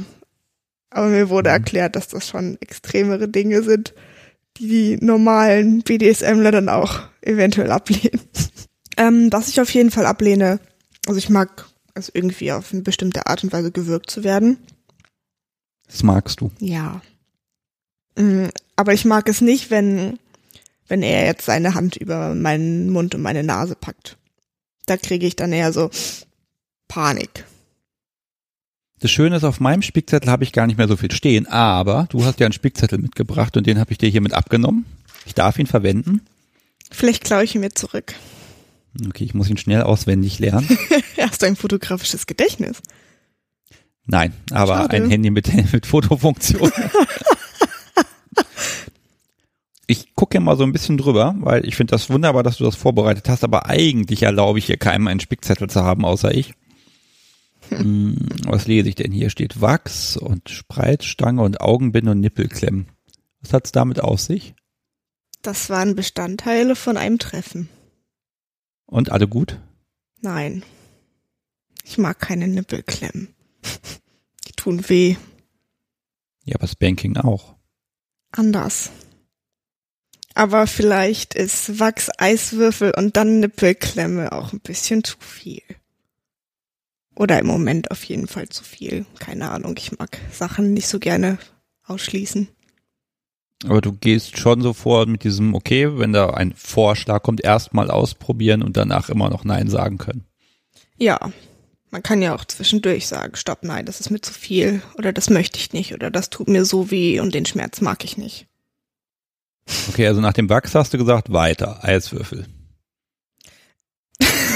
[0.90, 1.54] Aber mir wurde Mhm.
[1.54, 3.94] erklärt, dass das schon extremere Dinge sind,
[4.58, 8.20] die die normalen BDSMler dann auch eventuell ablehnen.
[8.98, 10.60] ähm, was ich auf jeden Fall ablehne,
[11.06, 14.58] also ich mag es irgendwie auf eine bestimmte Art und Weise gewürgt zu werden.
[15.86, 16.50] Das magst du.
[16.58, 17.00] Ja.
[18.16, 20.18] Mm, Aber ich mag es nicht, wenn,
[20.88, 24.16] wenn er jetzt seine Hand über meinen Mund und meine Nase packt.
[24.86, 25.90] Da kriege ich dann eher so
[26.88, 27.44] Panik.
[29.02, 32.06] Das Schöne ist, auf meinem Spickzettel habe ich gar nicht mehr so viel stehen, aber
[32.10, 34.86] du hast ja einen Spickzettel mitgebracht und den habe ich dir hiermit abgenommen.
[35.26, 36.20] Ich darf ihn verwenden.
[36.88, 38.14] Vielleicht klaue ich ihn mir zurück.
[39.08, 40.68] Okay, ich muss ihn schnell auswendig lernen.
[41.18, 42.80] Hast du ein fotografisches Gedächtnis?
[44.06, 44.96] Nein, aber Schade.
[44.98, 46.70] ein Handy mit, mit Fotofunktion.
[49.88, 52.76] Ich gucke mal so ein bisschen drüber, weil ich finde das wunderbar, dass du das
[52.76, 56.54] vorbereitet hast, aber eigentlich erlaube ich hier keinem einen Spickzettel zu haben, außer ich.
[57.68, 59.30] Hm, was lese ich denn hier?
[59.30, 62.86] Steht Wachs und Spreizstange und Augenbinde und Nippelklemmen.
[63.40, 64.54] Was hat's damit auf sich?
[65.42, 67.68] Das waren Bestandteile von einem Treffen.
[68.86, 69.58] Und alle gut?
[70.20, 70.64] Nein.
[71.84, 73.34] Ich mag keine Nippelklemmen.
[74.46, 75.16] Die tun weh.
[76.44, 77.56] Ja, aber Spanking auch.
[78.30, 78.90] Anders.
[80.34, 85.62] Aber vielleicht ist Wachs, Eiswürfel und dann Nippelklemme auch ein bisschen zu viel.
[87.14, 89.04] Oder im Moment auf jeden Fall zu viel.
[89.18, 91.38] Keine Ahnung, ich mag Sachen nicht so gerne
[91.84, 92.48] ausschließen.
[93.64, 97.90] Aber du gehst schon so vor mit diesem, okay, wenn da ein Vorschlag kommt, erstmal
[97.90, 100.24] ausprobieren und danach immer noch Nein sagen können.
[100.96, 101.32] Ja,
[101.90, 105.30] man kann ja auch zwischendurch sagen, stopp, nein, das ist mir zu viel oder das
[105.30, 108.46] möchte ich nicht oder das tut mir so weh und den Schmerz mag ich nicht.
[109.88, 112.46] Okay, also nach dem Wachs hast du gesagt, weiter, Eiswürfel.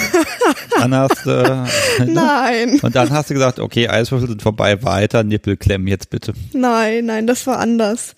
[0.80, 1.30] Dann hast du,
[1.98, 2.12] ne?
[2.12, 6.34] Nein, und dann hast du gesagt, okay, Eiswürfel sind vorbei, weiter, Nippelklemmen jetzt bitte.
[6.52, 8.14] nein, nein, das war anders.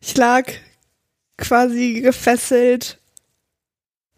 [0.00, 0.44] Ich lag
[1.36, 2.98] quasi gefesselt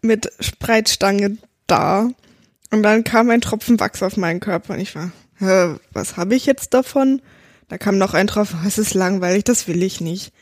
[0.01, 1.37] mit Spreitstange
[1.67, 2.09] da
[2.71, 5.11] und dann kam ein Tropfen Wachs auf meinen Körper und ich war,
[5.91, 7.21] was habe ich jetzt davon?
[7.69, 10.33] Da kam noch ein Tropfen, es ist langweilig, das will ich nicht.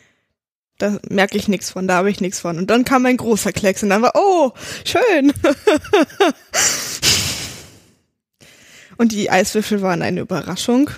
[0.81, 2.57] Da merke ich nichts von, da habe ich nichts von.
[2.57, 4.51] Und dann kam ein großer Klecks und dann war, oh,
[4.83, 5.31] schön.
[8.97, 10.89] und die Eiswürfel waren eine Überraschung,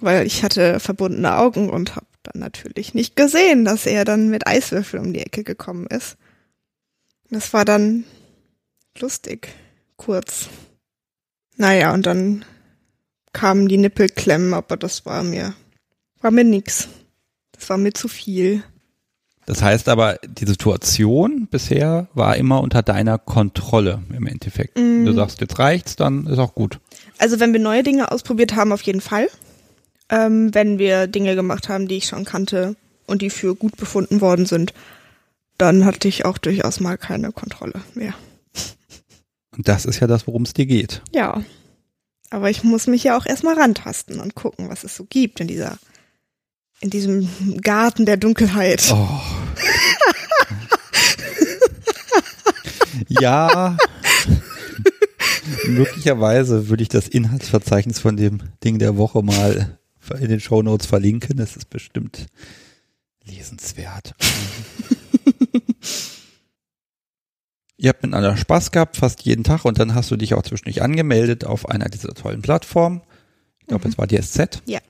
[0.00, 4.46] weil ich hatte verbundene Augen und habe dann natürlich nicht gesehen, dass er dann mit
[4.46, 6.16] Eiswürfel um die Ecke gekommen ist.
[7.30, 8.04] Das war dann
[8.96, 9.48] lustig,
[9.96, 10.48] kurz.
[11.56, 12.44] Naja, und dann
[13.32, 15.54] kamen die Nippelklemmen, aber das war mir,
[16.20, 16.88] war mir nix.
[17.62, 18.64] Das war mir zu viel.
[19.46, 24.74] Das heißt aber, die Situation bisher war immer unter deiner Kontrolle im Endeffekt.
[24.74, 26.80] Wenn Du sagst, jetzt reicht's, dann ist auch gut.
[27.18, 29.28] Also wenn wir neue Dinge ausprobiert haben, auf jeden Fall.
[30.08, 32.74] Ähm, wenn wir Dinge gemacht haben, die ich schon kannte
[33.06, 34.74] und die für gut befunden worden sind,
[35.56, 38.14] dann hatte ich auch durchaus mal keine Kontrolle mehr.
[39.56, 41.00] Und das ist ja das, worum es dir geht.
[41.14, 41.44] Ja.
[42.30, 45.46] Aber ich muss mich ja auch erstmal rantasten und gucken, was es so gibt in
[45.46, 45.78] dieser,
[46.82, 47.28] in diesem
[47.62, 48.92] Garten der Dunkelheit.
[48.92, 49.20] Oh.
[53.08, 53.76] ja.
[55.66, 59.78] Möglicherweise würde ich das Inhaltsverzeichnis von dem Ding der Woche mal
[60.18, 61.36] in den Shownotes verlinken.
[61.36, 62.26] Das ist bestimmt
[63.24, 64.14] lesenswert.
[67.76, 70.82] Ihr habt miteinander Spaß gehabt, fast jeden Tag, und dann hast du dich auch zwischendurch
[70.82, 73.02] angemeldet auf einer dieser tollen Plattformen.
[73.60, 74.62] Ich glaube, es war die SZ.
[74.66, 74.80] Ja.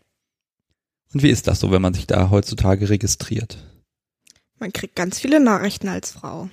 [1.12, 3.58] Und wie ist das so, wenn man sich da heutzutage registriert?
[4.58, 6.48] Man kriegt ganz viele Nachrichten als Frau.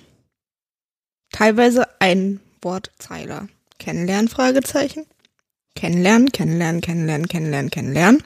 [1.32, 3.48] Teilweise ein Wortzeiler.
[3.78, 5.06] Kennenlernen, Fragezeichen.
[5.74, 8.22] Kennenlernen, kennenlernen, kennenlernen, kennenlernen, kennenlernen.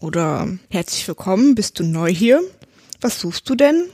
[0.00, 2.42] Oder herzlich willkommen, bist du neu hier?
[3.00, 3.84] Was suchst du denn?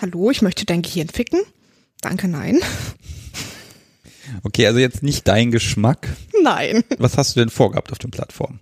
[0.00, 1.40] Hallo, ich möchte dein Gehirn ficken.
[2.00, 2.60] Danke, nein.
[4.44, 6.08] Okay, also jetzt nicht dein Geschmack.
[6.42, 6.84] Nein.
[6.98, 8.60] Was hast du denn vorgehabt auf den Plattformen?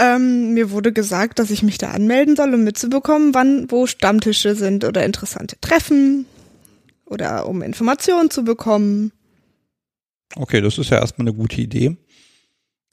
[0.00, 4.54] Ähm, mir wurde gesagt, dass ich mich da anmelden soll, um mitzubekommen, wann wo Stammtische
[4.54, 6.24] sind oder interessante Treffen
[7.04, 9.12] oder um Informationen zu bekommen.
[10.36, 11.98] Okay, das ist ja erstmal eine gute Idee.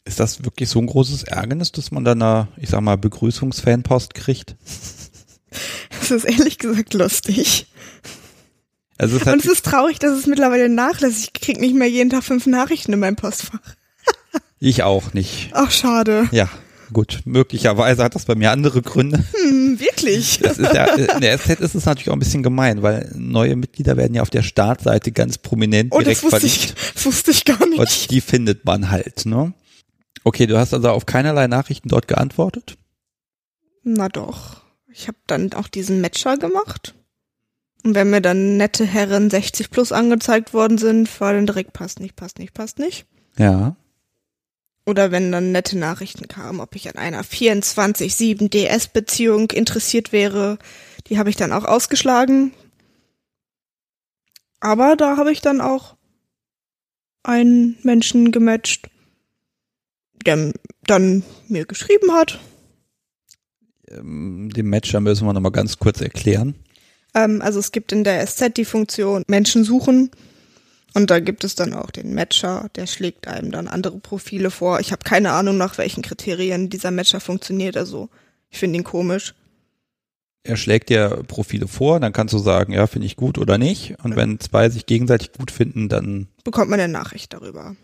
[0.04, 4.14] Ist das wirklich so ein großes Ärgernis, dass man dann eine, ich sag mal, Begrüßungsfanpost
[4.14, 4.56] kriegt?
[6.00, 7.68] Es ist ehrlich gesagt lustig.
[8.98, 11.24] Also es Und es ist traurig, dass es mittlerweile nachlässt.
[11.24, 13.60] Ich krieg nicht mehr jeden Tag fünf Nachrichten in meinem Postfach.
[14.60, 15.50] ich auch nicht.
[15.54, 16.30] Ach, schade.
[16.32, 16.50] Ja,
[16.94, 17.22] gut.
[17.26, 19.24] Möglicherweise hat das bei mir andere Gründe.
[19.34, 20.40] Hm, wirklich.
[20.40, 23.56] Das ist ja, in der SZ ist es natürlich auch ein bisschen gemein, weil neue
[23.56, 26.76] Mitglieder werden ja auf der Startseite ganz prominent Oh, das direkt wusste verlinkt.
[26.78, 27.80] ich, das wusste ich gar nicht.
[27.80, 29.54] Und die findet man halt, ne?
[30.24, 32.78] Okay, du hast also auf keinerlei Nachrichten dort geantwortet?
[33.84, 34.62] Na doch.
[34.92, 36.96] Ich habe dann auch diesen Matcher gemacht.
[37.84, 42.00] Und wenn mir dann nette Herren 60 plus angezeigt worden sind, war dann direkt passt
[42.00, 43.06] nicht, passt nicht, passt nicht.
[43.38, 43.76] Ja.
[44.88, 50.58] Oder wenn dann nette Nachrichten kamen, ob ich an einer 24-7 DS-Beziehung interessiert wäre,
[51.08, 52.54] die habe ich dann auch ausgeschlagen.
[54.62, 55.98] Aber da habe ich dann auch
[57.22, 58.90] einen Menschen gematcht,
[60.26, 62.40] der dann mir geschrieben hat.
[63.90, 66.56] Ähm, den Matcher müssen wir nochmal ganz kurz erklären.
[67.14, 70.12] Ähm, also es gibt in der SZ die Funktion Menschen suchen
[70.98, 74.80] und da gibt es dann auch den Matcher, der schlägt einem dann andere Profile vor.
[74.80, 78.10] Ich habe keine Ahnung, nach welchen Kriterien dieser Matcher funktioniert, also
[78.50, 79.36] ich finde ihn komisch.
[80.44, 83.96] Er schlägt dir Profile vor, dann kannst du sagen, ja, finde ich gut oder nicht.
[84.04, 87.76] Und wenn zwei sich gegenseitig gut finden, dann Bekommt man eine Nachricht darüber.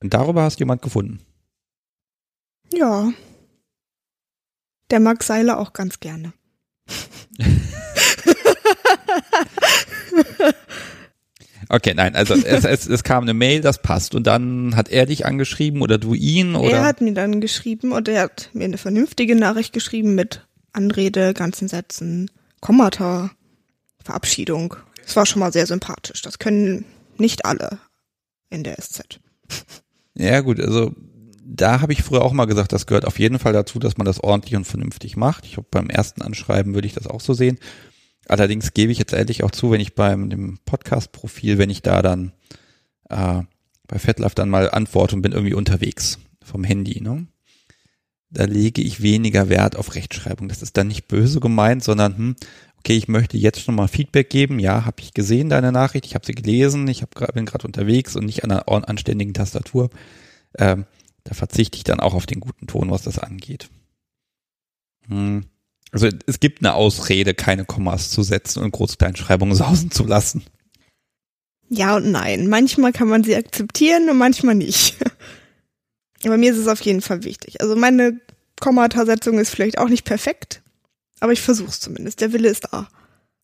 [0.00, 1.20] und darüber hast du jemand gefunden.
[2.72, 3.12] Ja.
[4.90, 6.32] Der mag Seile auch ganz gerne.
[11.74, 14.14] Okay, nein, also es, es, es kam eine Mail, das passt.
[14.14, 16.76] Und dann hat er dich angeschrieben oder du ihn oder?
[16.76, 21.32] Er hat mir dann geschrieben und er hat mir eine vernünftige Nachricht geschrieben mit Anrede,
[21.32, 23.30] ganzen Sätzen, Kommata,
[24.04, 24.76] Verabschiedung.
[25.06, 26.20] Es war schon mal sehr sympathisch.
[26.20, 26.84] Das können
[27.16, 27.78] nicht alle
[28.50, 29.18] in der SZ.
[30.14, 30.92] Ja gut, also
[31.42, 34.04] da habe ich früher auch mal gesagt, das gehört auf jeden Fall dazu, dass man
[34.04, 35.46] das ordentlich und vernünftig macht.
[35.46, 37.58] Ich glaube, beim ersten Anschreiben würde ich das auch so sehen.
[38.28, 42.02] Allerdings gebe ich jetzt ehrlich auch zu, wenn ich beim dem Podcast-Profil, wenn ich da
[42.02, 42.32] dann
[43.10, 43.42] äh,
[43.88, 47.26] bei FetLife dann mal antworte und bin irgendwie unterwegs vom Handy, ne?
[48.30, 50.48] Da lege ich weniger Wert auf Rechtschreibung.
[50.48, 52.36] Das ist dann nicht böse gemeint, sondern hm,
[52.78, 54.58] okay, ich möchte jetzt schon mal Feedback geben.
[54.58, 57.66] Ja, habe ich gesehen deine Nachricht, ich habe sie gelesen, ich hab, grad- bin gerade
[57.66, 59.90] unterwegs und nicht an einer anständigen Tastatur.
[60.56, 60.86] Ähm,
[61.24, 63.68] da verzichte ich dann auch auf den guten Ton, was das angeht.
[65.08, 65.44] Hm.
[65.92, 70.42] Also es gibt eine Ausrede, keine Kommas zu setzen und Groß-Kleinschreibungen sausen zu lassen.
[71.68, 72.48] Ja und nein.
[72.48, 74.96] Manchmal kann man sie akzeptieren und manchmal nicht.
[76.24, 77.60] Aber mir ist es auf jeden Fall wichtig.
[77.60, 78.20] Also meine
[78.60, 80.62] Kommatasetzung ist vielleicht auch nicht perfekt,
[81.18, 82.20] aber ich versuche es zumindest.
[82.20, 82.88] Der Wille ist da.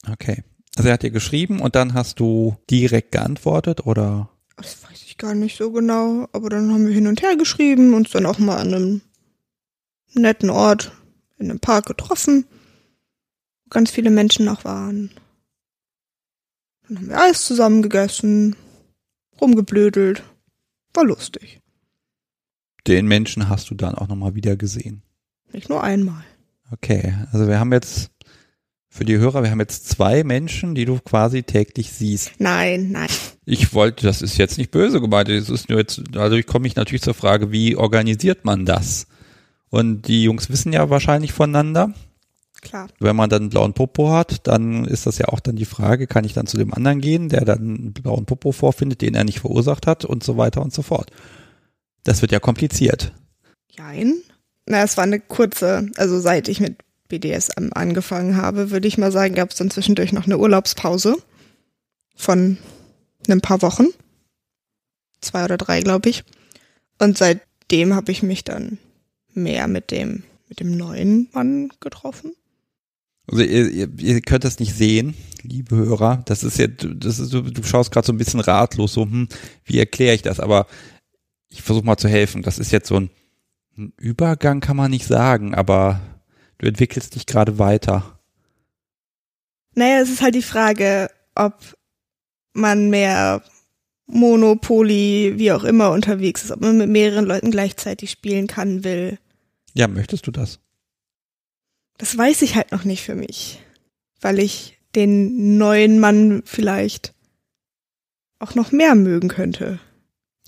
[0.08, 0.44] Okay.
[0.76, 4.30] Also er hat dir geschrieben und dann hast du direkt geantwortet oder?
[4.56, 7.94] Das weiß ich gar nicht so genau, aber dann haben wir hin und her geschrieben,
[7.94, 9.00] uns dann auch mal an einem
[10.14, 10.92] netten Ort
[11.38, 12.46] in einem Park getroffen,
[13.64, 15.10] wo ganz viele Menschen noch waren.
[16.88, 18.56] Dann haben wir Eis zusammen gegessen,
[19.40, 20.22] rumgeblödelt.
[20.94, 21.60] War lustig.
[22.86, 25.02] Den Menschen hast du dann auch nochmal wieder gesehen.
[25.52, 26.24] Nicht nur einmal.
[26.70, 28.10] Okay, also wir haben jetzt
[28.90, 32.32] für die Hörer, wir haben jetzt zwei Menschen, die du quasi täglich siehst.
[32.38, 33.08] Nein, nein.
[33.44, 36.64] Ich wollte, das ist jetzt nicht böse gemeint, das ist nur jetzt, also ich komme
[36.64, 39.06] mich natürlich zur Frage, wie organisiert man das?
[39.70, 41.92] Und die Jungs wissen ja wahrscheinlich voneinander.
[42.60, 42.88] Klar.
[42.98, 46.06] Wenn man dann einen blauen Popo hat, dann ist das ja auch dann die Frage,
[46.06, 49.24] kann ich dann zu dem anderen gehen, der dann einen blauen Popo vorfindet, den er
[49.24, 51.10] nicht verursacht hat und so weiter und so fort.
[52.02, 53.12] Das wird ja kompliziert.
[53.70, 54.14] Jein.
[54.66, 56.76] Na, es war eine kurze, also seit ich mit
[57.08, 61.16] BDSM angefangen habe, würde ich mal sagen, gab es dann zwischendurch noch eine Urlaubspause
[62.16, 62.58] von
[63.28, 63.86] ein paar Wochen.
[65.20, 66.24] Zwei oder drei, glaube ich.
[66.98, 68.78] Und seitdem habe ich mich dann
[69.38, 72.32] mehr mit dem, mit dem neuen Mann getroffen.
[73.30, 76.22] Also ihr, ihr, ihr könnt das nicht sehen, liebe Hörer.
[76.24, 79.28] Das ist ja, das ist, du, du schaust gerade so ein bisschen ratlos, so, hm,
[79.64, 80.40] wie erkläre ich das?
[80.40, 80.66] Aber
[81.50, 82.42] ich versuche mal zu helfen.
[82.42, 83.10] Das ist jetzt so ein,
[83.76, 86.00] ein Übergang, kann man nicht sagen, aber
[86.58, 88.18] du entwickelst dich gerade weiter.
[89.74, 91.54] Naja, es ist halt die Frage, ob
[92.52, 93.42] man mehr
[94.06, 99.18] Monopoly, wie auch immer unterwegs ist, ob man mit mehreren Leuten gleichzeitig spielen kann, will.
[99.78, 100.58] Ja, möchtest du das?
[101.98, 103.60] Das weiß ich halt noch nicht für mich,
[104.20, 107.14] weil ich den neuen Mann vielleicht
[108.40, 109.78] auch noch mehr mögen könnte.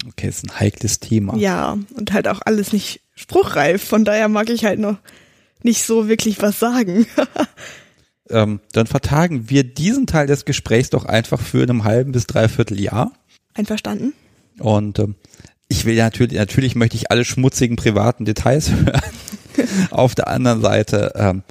[0.08, 1.36] Okay, ist ein heikles Thema.
[1.36, 4.98] Ja, und halt auch alles nicht spruchreif, von daher mag ich halt noch
[5.62, 7.06] nicht so wirklich was sagen.
[8.32, 12.80] Ähm, dann vertagen wir diesen Teil des Gesprächs doch einfach für einem halben bis dreiviertel
[12.80, 13.10] Jahr.
[13.54, 14.12] Einverstanden?
[14.60, 15.16] Und ähm,
[15.66, 19.02] ich will ja natürlich, natürlich möchte ich alle schmutzigen privaten Details hören.
[19.90, 21.42] Auf der anderen Seite ähm,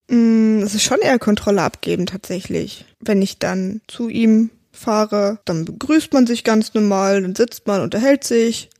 [0.09, 2.85] Mm, Es ist schon eher Kontrolle abgeben tatsächlich.
[3.01, 7.81] Wenn ich dann zu ihm fahre, dann begrüßt man sich ganz normal, dann sitzt man,
[7.81, 8.71] unterhält sich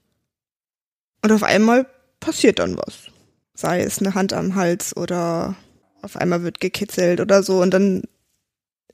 [1.23, 1.87] und auf einmal
[2.21, 3.11] passiert dann was.
[3.55, 5.57] Sei es eine Hand am Hals oder
[6.03, 8.03] auf einmal wird gekitzelt oder so und dann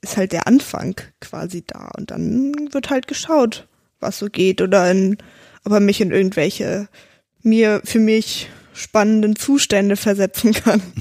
[0.05, 3.67] ist halt der Anfang quasi da und dann wird halt geschaut,
[3.99, 5.17] was so geht oder in,
[5.63, 6.87] ob er mich in irgendwelche
[7.41, 10.81] mir für mich spannenden Zustände versetzen kann.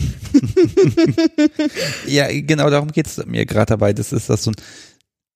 [2.09, 3.93] Ja, genau darum geht's mir gerade dabei.
[3.93, 4.57] Das ist das so ein,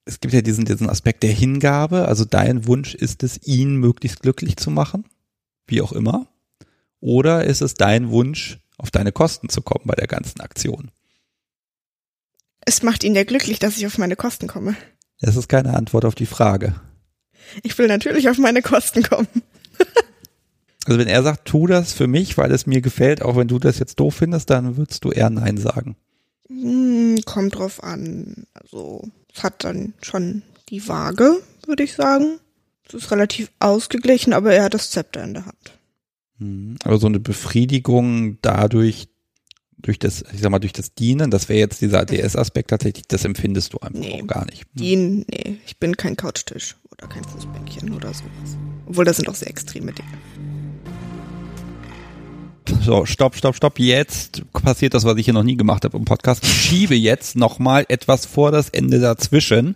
[0.05, 2.09] es gibt ja diesen, diesen Aspekt der Hingabe.
[2.09, 5.05] Also dein Wunsch ist es, ihn möglichst glücklich zu machen,
[5.69, 6.27] wie auch immer.
[6.99, 10.91] Oder ist es dein Wunsch, auf deine Kosten zu kommen bei der ganzen Aktion?
[12.69, 14.77] Es macht ihn ja glücklich, dass ich auf meine Kosten komme.
[15.23, 16.79] Das ist keine Antwort auf die Frage.
[17.63, 19.29] Ich will natürlich auf meine Kosten kommen.
[20.85, 23.59] Also wenn er sagt, tu das für mich, weil es mir gefällt, auch wenn du
[23.59, 25.97] das jetzt doof findest, dann würdest du eher Nein sagen.
[26.47, 28.47] Hm, kommt drauf an.
[28.55, 30.41] Also, es hat dann schon
[30.71, 32.39] die Waage, würde ich sagen.
[32.87, 35.79] Es ist relativ ausgeglichen, aber er hat das Zepter in der Hand.
[36.39, 36.77] Mhm.
[36.85, 39.09] Aber so eine Befriedigung dadurch,
[39.81, 43.25] durch das, ich sag mal, durch das Dienen, das wäre jetzt dieser ADS-Aspekt tatsächlich, das
[43.25, 44.23] empfindest du einfach Nee.
[44.27, 44.65] gar nicht.
[44.75, 48.59] Die, nee, ich bin kein Couchtisch oder kein Fußbänkchen oder sowas.
[48.87, 50.09] Obwohl, das sind auch sehr extreme Dinge.
[52.83, 53.79] So, stopp, stopp, stopp.
[53.79, 56.45] Jetzt passiert das, was ich hier noch nie gemacht habe im Podcast.
[56.45, 59.75] Ich schiebe jetzt nochmal etwas vor das Ende dazwischen.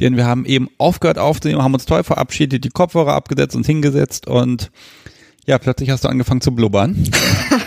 [0.00, 4.26] Denn wir haben eben aufgehört aufzunehmen, haben uns toll verabschiedet, die Kopfhörer abgesetzt, uns hingesetzt
[4.26, 4.70] und
[5.46, 6.96] ja, plötzlich hast du angefangen zu blubbern.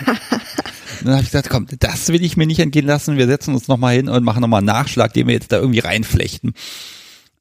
[1.06, 3.18] Dann habe ich gesagt, komm, das will ich mir nicht entgehen lassen.
[3.18, 5.80] Wir setzen uns nochmal hin und machen nochmal einen Nachschlag, den wir jetzt da irgendwie
[5.80, 6.54] reinflechten.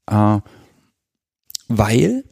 [0.06, 0.38] Äh,
[1.68, 2.24] weil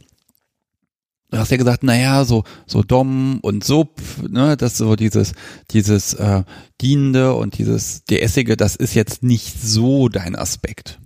[1.31, 5.33] du hast ja gesagt, naja, so, so Dom und Sub, ne, das so dieses,
[5.71, 6.45] dieses äh,
[6.81, 11.01] Dienende und dieses DS-ige, das ist jetzt nicht so dein Aspekt.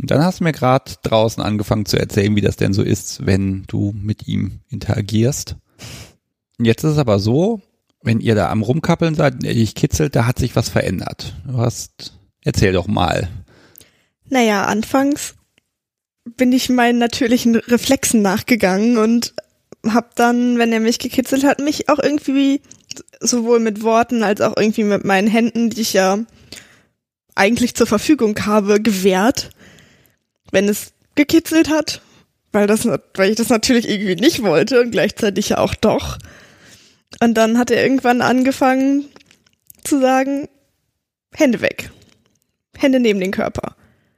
[0.00, 3.26] Und dann hast du mir gerade draußen angefangen zu erzählen, wie das denn so ist,
[3.26, 5.56] wenn du mit ihm interagierst.
[6.58, 7.60] Und jetzt ist es aber so,
[8.02, 11.34] wenn ihr da am Rumkappeln seid dich kitzelt, da hat sich was verändert.
[11.46, 13.28] Du hast, erzähl doch mal.
[14.28, 15.34] Naja, anfangs
[16.36, 19.34] bin ich meinen natürlichen Reflexen nachgegangen und
[19.86, 22.60] hab dann, wenn er mich gekitzelt hat, mich auch irgendwie
[23.20, 26.18] sowohl mit Worten als auch irgendwie mit meinen Händen, die ich ja
[27.34, 29.50] eigentlich zur Verfügung habe, gewehrt,
[30.50, 32.02] wenn es gekitzelt hat,
[32.52, 36.18] weil das, weil ich das natürlich irgendwie nicht wollte und gleichzeitig ja auch doch.
[37.20, 39.04] Und dann hat er irgendwann angefangen
[39.84, 40.48] zu sagen,
[41.34, 41.90] Hände weg.
[42.76, 43.76] Hände neben den Körper.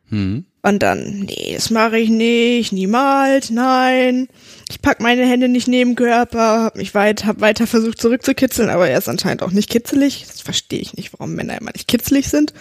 [0.08, 0.46] Hm.
[0.64, 4.28] Und dann, nee, das mache ich nicht, niemals, nein.
[4.70, 8.70] Ich pack meine Hände nicht neben den Körper, hab mich weit, hab weiter versucht zurückzukitzeln,
[8.70, 10.24] aber er ist anscheinend auch nicht kitzelig.
[10.28, 12.54] Das verstehe ich nicht, warum Männer immer nicht kitzelig sind.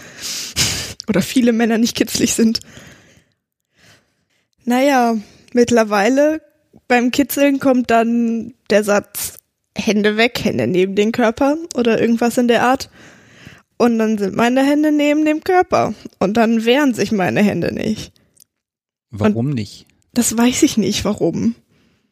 [1.07, 2.61] Oder viele Männer nicht kitzelig sind.
[4.65, 5.17] Naja,
[5.53, 6.41] mittlerweile
[6.87, 9.40] beim Kitzeln kommt dann der Satz
[9.77, 12.89] Hände weg, Hände neben den Körper oder irgendwas in der Art.
[13.77, 15.93] Und dann sind meine Hände neben dem Körper.
[16.19, 18.11] Und dann wehren sich meine Hände nicht.
[19.09, 19.87] Warum nicht?
[20.13, 21.55] Das weiß ich nicht, warum.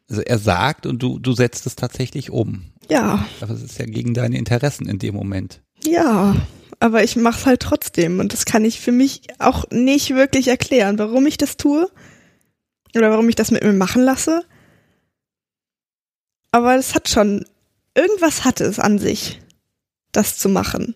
[0.08, 2.64] Also er sagt und du, du setzt es tatsächlich um.
[2.90, 5.60] Ja, Aber es ist ja gegen deine Interessen in dem Moment.
[5.86, 6.34] ja.
[6.82, 8.20] Aber ich mach's halt trotzdem.
[8.20, 11.90] Und das kann ich für mich auch nicht wirklich erklären, warum ich das tue.
[12.96, 14.44] Oder warum ich das mit mir machen lasse.
[16.52, 17.44] Aber es hat schon,
[17.94, 19.40] irgendwas hat es an sich,
[20.12, 20.94] das zu machen.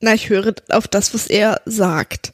[0.00, 2.32] Na, ich höre auf das, was er sagt.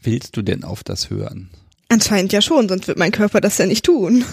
[0.00, 1.50] Willst du denn auf das hören?
[1.88, 4.24] Anscheinend ja schon, sonst wird mein Körper das ja nicht tun.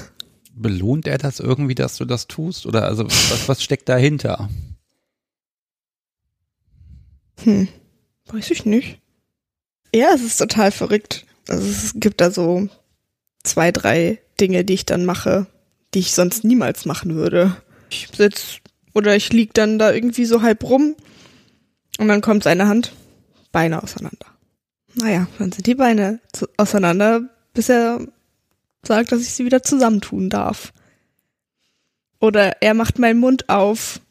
[0.54, 2.66] Belohnt er das irgendwie, dass du das tust?
[2.66, 4.50] Oder also was, was steckt dahinter?
[7.44, 7.68] Hm,
[8.28, 9.00] weiß ich nicht.
[9.94, 11.26] Ja, es ist total verrückt.
[11.48, 12.70] Also es gibt da so
[13.44, 15.48] zwei, drei Dinge, die ich dann mache,
[15.96, 17.56] die ich sonst niemals machen würde.
[17.90, 18.58] Ich sitz
[18.94, 20.96] oder ich lieg dann da irgendwie so halb rum
[21.98, 22.92] und dann kommt seine Hand,
[23.54, 24.26] Beine auseinander.
[24.94, 26.20] Naja, dann sind die Beine
[26.58, 27.22] auseinander,
[27.54, 28.06] bis er
[28.84, 30.74] sagt, dass ich sie wieder zusammentun darf.
[32.20, 34.02] Oder er macht meinen Mund auf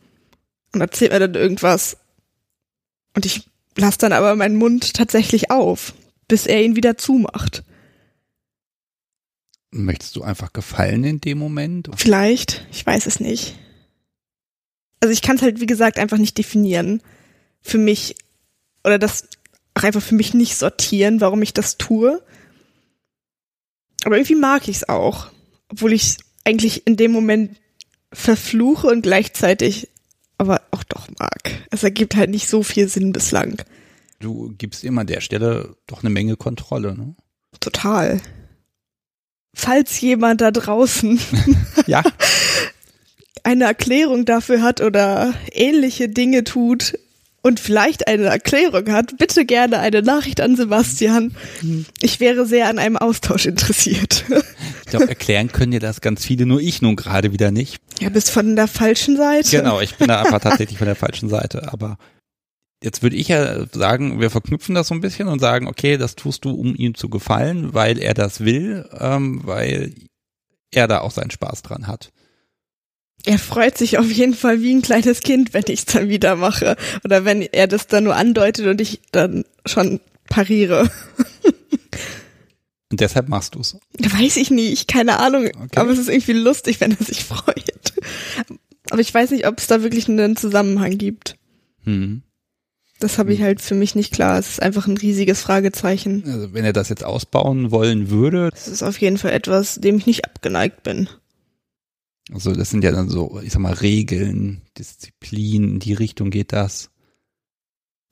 [0.72, 1.98] und erzählt mir dann irgendwas.
[3.14, 5.92] Und ich lasse dann aber meinen Mund tatsächlich auf,
[6.28, 7.62] bis er ihn wieder zumacht.
[9.76, 11.90] Möchtest du einfach gefallen in dem Moment?
[11.96, 13.56] Vielleicht, ich weiß es nicht.
[15.00, 17.02] Also ich kann es halt, wie gesagt, einfach nicht definieren.
[17.60, 18.14] Für mich,
[18.84, 19.28] oder das
[19.74, 22.22] auch einfach für mich nicht sortieren, warum ich das tue.
[24.04, 25.32] Aber irgendwie mag ich es auch,
[25.68, 27.56] obwohl ich eigentlich in dem Moment
[28.12, 29.88] verfluche und gleichzeitig
[30.38, 31.50] aber auch doch mag.
[31.72, 33.60] Es ergibt halt nicht so viel Sinn bislang.
[34.20, 37.16] Du gibst immer der Stelle doch eine Menge Kontrolle, ne?
[37.58, 38.20] Total.
[39.54, 41.20] Falls jemand da draußen
[41.86, 42.02] ja.
[43.42, 46.98] eine Erklärung dafür hat oder ähnliche Dinge tut
[47.42, 51.36] und vielleicht eine Erklärung hat, bitte gerne eine Nachricht an Sebastian.
[52.00, 54.24] Ich wäre sehr an einem Austausch interessiert.
[54.84, 57.76] Ich glaube, erklären können dir das ganz viele, nur ich nun gerade wieder nicht.
[58.00, 59.58] Ja, bist von der falschen Seite.
[59.58, 61.98] Genau, ich bin da einfach tatsächlich von der falschen Seite, aber
[62.84, 66.16] Jetzt würde ich ja sagen, wir verknüpfen das so ein bisschen und sagen, okay, das
[66.16, 69.94] tust du, um ihm zu gefallen, weil er das will, ähm, weil
[70.70, 72.12] er da auch seinen Spaß dran hat.
[73.24, 76.36] Er freut sich auf jeden Fall wie ein kleines Kind, wenn ich es dann wieder
[76.36, 76.76] mache.
[77.04, 80.90] Oder wenn er das dann nur andeutet und ich dann schon pariere.
[82.90, 83.78] Und deshalb machst du es.
[83.98, 85.46] Weiß ich nicht, keine Ahnung.
[85.46, 85.80] Okay.
[85.80, 87.94] Aber es ist irgendwie lustig, wenn er sich freut.
[88.90, 91.38] Aber ich weiß nicht, ob es da wirklich einen Zusammenhang gibt.
[91.84, 92.23] Hm.
[93.04, 93.44] Das habe ich hm.
[93.44, 94.38] halt für mich nicht klar.
[94.38, 96.24] Es ist einfach ein riesiges Fragezeichen.
[96.26, 98.48] Also wenn er das jetzt ausbauen wollen würde.
[98.50, 101.10] Das ist auf jeden Fall etwas, dem ich nicht abgeneigt bin.
[102.32, 106.54] Also das sind ja dann so, ich sag mal, Regeln, Disziplin, in die Richtung geht
[106.54, 106.88] das.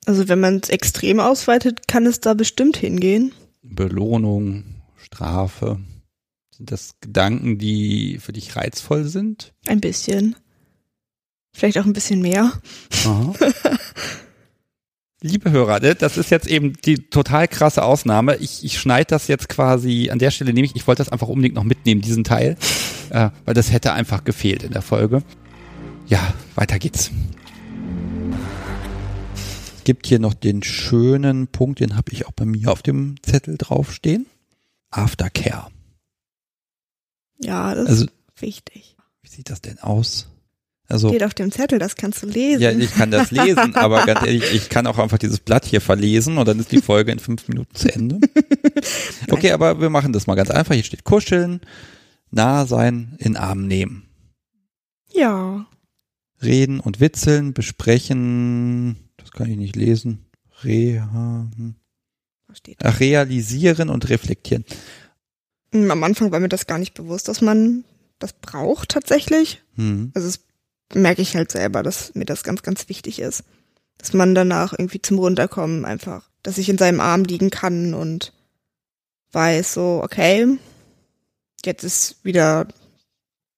[0.05, 3.31] Also wenn man es extrem ausweitet, kann es da bestimmt hingehen.
[3.63, 4.63] Belohnung,
[4.95, 5.79] Strafe.
[6.55, 9.55] Sind das Gedanken, die für dich reizvoll sind?
[9.65, 10.35] Ein bisschen.
[11.51, 12.61] Vielleicht auch ein bisschen mehr.
[13.05, 13.33] Aha.
[15.23, 18.35] liebe Hörer, ne, das ist jetzt eben die total krasse Ausnahme.
[18.35, 21.29] Ich, ich schneide das jetzt quasi an der Stelle nehme ich, ich wollte das einfach
[21.29, 22.57] unbedingt noch mitnehmen, diesen Teil,
[23.09, 25.23] äh, weil das hätte einfach gefehlt in der Folge.
[26.07, 27.09] Ja, weiter geht's.
[29.77, 33.15] Es gibt hier noch den schönen Punkt, den habe ich auch bei mir auf dem
[33.21, 34.27] Zettel draufstehen.
[34.91, 35.71] Aftercare.
[37.41, 38.11] Ja, das also, ist
[38.41, 38.97] wichtig.
[39.21, 40.32] Wie sieht das denn aus?
[40.93, 42.61] Also, Steht auf dem Zettel, das kannst du lesen.
[42.61, 45.81] Ja, ich kann das lesen, aber ganz ehrlich, ich kann auch einfach dieses Blatt hier
[45.81, 48.19] verlesen und dann ist die Folge in fünf Minuten zu Ende.
[49.31, 50.75] Okay, aber wir machen das mal ganz einfach.
[50.75, 51.61] Hier steht kuscheln,
[52.29, 54.03] nah sein, in Arm nehmen.
[55.11, 55.65] Ja.
[56.43, 60.25] Reden und witzeln, besprechen, das kann ich nicht lesen.
[60.63, 61.49] Reha,
[62.83, 64.65] Ach, realisieren und reflektieren.
[65.71, 67.85] Am Anfang war mir das gar nicht bewusst, dass man
[68.19, 69.61] das braucht tatsächlich.
[69.75, 70.11] Mhm.
[70.13, 70.41] Also es
[70.95, 73.43] merke ich halt selber, dass mir das ganz, ganz wichtig ist.
[73.97, 78.33] Dass man danach irgendwie zum Runterkommen einfach, dass ich in seinem Arm liegen kann und
[79.31, 80.57] weiß so, okay,
[81.65, 82.67] jetzt ist wieder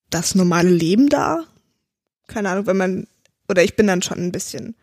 [0.10, 1.44] das normale Leben da.
[2.28, 3.08] Keine Ahnung, wenn man,
[3.50, 4.76] oder ich bin dann schon ein bisschen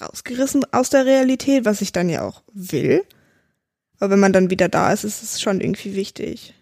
[0.00, 3.02] rausgerissen aus der Realität, was ich dann ja auch will.
[3.98, 6.54] Aber wenn man dann wieder da ist, ist es schon irgendwie wichtig.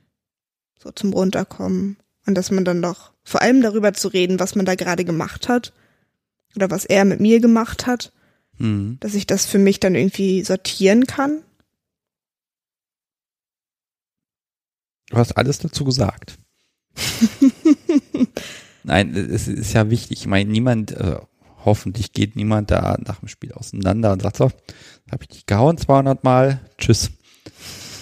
[0.79, 1.97] So zum Runterkommen.
[2.27, 5.49] Und dass man dann doch vor allem darüber zu reden, was man da gerade gemacht
[5.49, 5.73] hat
[6.55, 8.13] oder was er mit mir gemacht hat,
[8.59, 8.99] mhm.
[9.01, 11.43] dass ich das für mich dann irgendwie sortieren kann.
[15.11, 16.39] Du hast alles dazu gesagt.
[18.85, 20.21] Nein, es ist ja wichtig.
[20.21, 21.17] Ich meine, niemand, äh,
[21.65, 24.51] hoffentlich geht niemand da nach dem Spiel auseinander und sagt so,
[25.11, 27.11] habe ich dich gehauen 200 Mal, tschüss.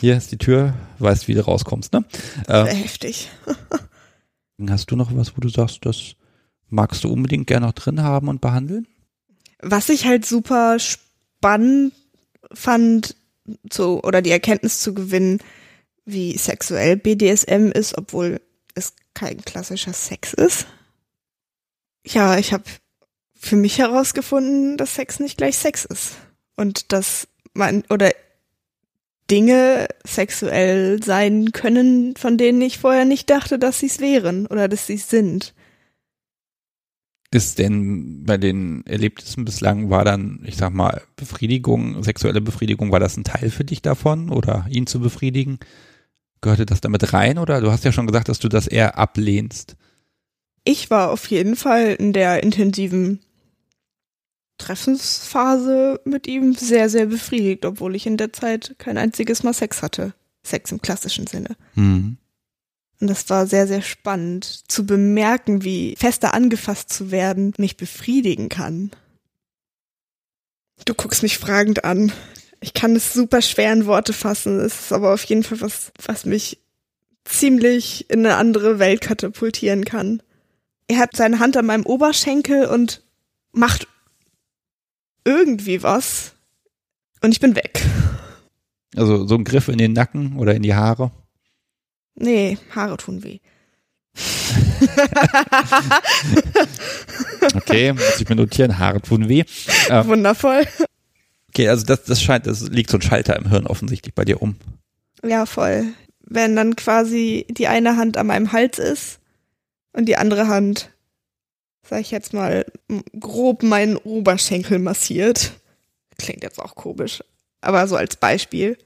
[0.01, 2.05] Hier ist die Tür, weißt, wie du rauskommst, ne?
[2.49, 3.31] Äh, heftig.
[4.71, 6.17] Hast du noch was, wo du sagst, das
[6.69, 8.87] magst du unbedingt gerne noch drin haben und behandeln?
[9.61, 11.93] Was ich halt super spannend
[12.53, 13.17] fand,
[13.71, 15.41] zu, oder die Erkenntnis zu gewinnen,
[16.05, 18.41] wie sexuell BDSM ist, obwohl
[18.75, 20.67] es kein klassischer Sex ist.
[22.07, 22.65] Ja, ich habe
[23.35, 26.17] für mich herausgefunden, dass Sex nicht gleich Sex ist.
[26.57, 28.13] Und dass man, oder
[29.33, 34.69] Dinge sexuell sein können, von denen ich vorher nicht dachte, dass sie es wären oder
[34.69, 35.55] dass sie es sind.
[37.31, 43.01] Ist denn bei den Erlebnissen bislang war dann, ich sag mal, Befriedigung, sexuelle Befriedigung, war
[43.01, 45.59] das ein Teil für dich davon oder ihn zu befriedigen?
[46.43, 49.77] Gehörte das damit rein oder du hast ja schon gesagt, dass du das eher ablehnst?
[50.65, 53.21] Ich war auf jeden Fall in der intensiven
[54.63, 59.83] Treffensphase mit ihm sehr, sehr befriedigt, obwohl ich in der Zeit kein einziges Mal Sex
[59.83, 60.15] hatte.
[60.45, 61.57] Sex im klassischen Sinne.
[61.75, 62.17] Mhm.
[63.01, 68.49] Und das war sehr, sehr spannend zu bemerken, wie fester angefasst zu werden mich befriedigen
[68.49, 68.93] kann.
[70.85, 72.13] Du guckst mich fragend an.
[72.61, 74.61] Ich kann es super schwer in Worte fassen.
[74.61, 76.59] Es ist aber auf jeden Fall was, was mich
[77.25, 80.23] ziemlich in eine andere Welt katapultieren kann.
[80.87, 83.03] Er hat seine Hand an meinem Oberschenkel und
[83.53, 83.89] macht
[85.25, 86.33] irgendwie was,
[87.21, 87.83] Und ich bin weg.
[88.97, 91.11] Also so ein Griff in den Nacken oder in die Haare.
[92.15, 93.39] Nee, Haare tun weh.
[97.55, 99.45] Okay, muss ich mir notieren, Haare tun weh.
[99.89, 100.65] Äh, Wundervoll.
[101.49, 104.41] okay, also das, das scheint, das liegt so ein Schalter im Hirn offensichtlich bei dir
[104.41, 104.57] um.
[105.25, 105.87] Ja, voll.
[106.21, 109.19] Wenn dann quasi die eine Hand an meinem Hals ist
[109.93, 110.91] und die andere Hand,
[111.89, 112.65] sag ich jetzt mal,
[113.19, 115.53] grob meinen Oberschenkel massiert.
[116.19, 117.23] Klingt jetzt auch komisch,
[117.61, 118.79] aber so als Beispiel.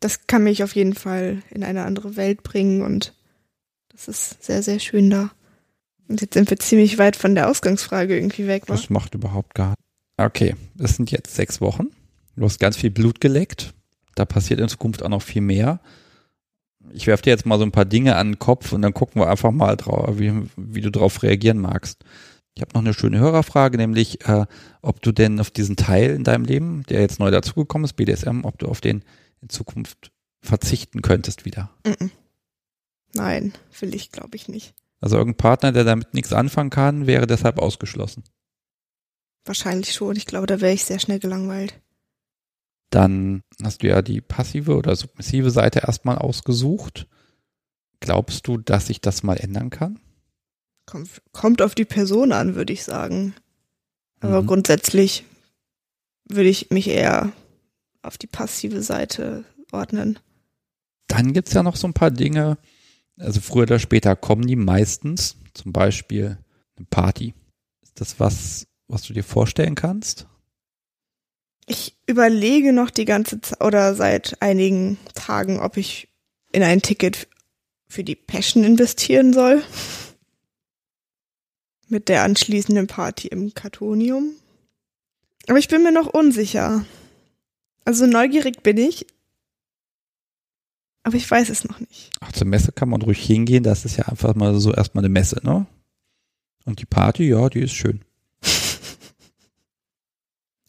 [0.00, 3.14] Das kann mich auf jeden Fall in eine andere Welt bringen und
[3.90, 5.30] das ist sehr, sehr schön da.
[6.08, 8.74] Und jetzt sind wir ziemlich weit von der Ausgangsfrage irgendwie weg, wa?
[8.74, 9.78] Das macht überhaupt gar nicht.
[10.16, 11.88] Okay, das sind jetzt sechs Wochen.
[12.36, 13.74] Du hast ganz viel Blut geleckt.
[14.14, 15.80] Da passiert in Zukunft auch noch viel mehr.
[16.92, 19.20] Ich werfe dir jetzt mal so ein paar Dinge an den Kopf und dann gucken
[19.20, 22.04] wir einfach mal drauf, wie, wie du darauf reagieren magst.
[22.58, 24.44] Ich habe noch eine schöne Hörerfrage, nämlich äh,
[24.82, 28.40] ob du denn auf diesen Teil in deinem Leben, der jetzt neu dazugekommen ist, BDSM,
[28.42, 29.04] ob du auf den
[29.40, 30.10] in Zukunft
[30.42, 31.70] verzichten könntest wieder.
[33.14, 34.74] Nein, will ich glaube ich nicht.
[35.00, 38.24] Also irgendein Partner, der damit nichts anfangen kann, wäre deshalb ausgeschlossen.
[39.44, 40.16] Wahrscheinlich schon.
[40.16, 41.80] Ich glaube, da wäre ich sehr schnell gelangweilt.
[42.90, 47.06] Dann hast du ja die passive oder submissive Seite erstmal ausgesucht.
[48.00, 50.00] Glaubst du, dass sich das mal ändern kann?
[50.88, 53.34] Kommt, kommt auf die Person an, würde ich sagen.
[54.20, 54.46] Aber Mhm.
[54.46, 55.24] grundsätzlich
[56.24, 57.32] würde ich mich eher
[58.02, 60.18] auf die passive Seite ordnen.
[61.06, 62.56] Dann gibt's ja noch so ein paar Dinge,
[63.18, 66.38] also früher oder später kommen die meistens, zum Beispiel
[66.76, 67.34] eine Party.
[67.82, 70.26] Ist das was, was du dir vorstellen kannst?
[71.66, 76.08] Ich überlege noch die ganze Zeit oder seit einigen Tagen, ob ich
[76.50, 77.28] in ein Ticket
[77.88, 79.62] für die Passion investieren soll.
[81.88, 84.32] Mit der anschließenden Party im Kartonium.
[85.48, 86.84] Aber ich bin mir noch unsicher.
[87.84, 89.06] Also neugierig bin ich.
[91.02, 92.10] Aber ich weiß es noch nicht.
[92.20, 95.08] Ach, zur Messe kann man ruhig hingehen, das ist ja einfach mal so erstmal eine
[95.08, 95.66] Messe, ne?
[96.66, 98.04] Und die Party, ja, die ist schön.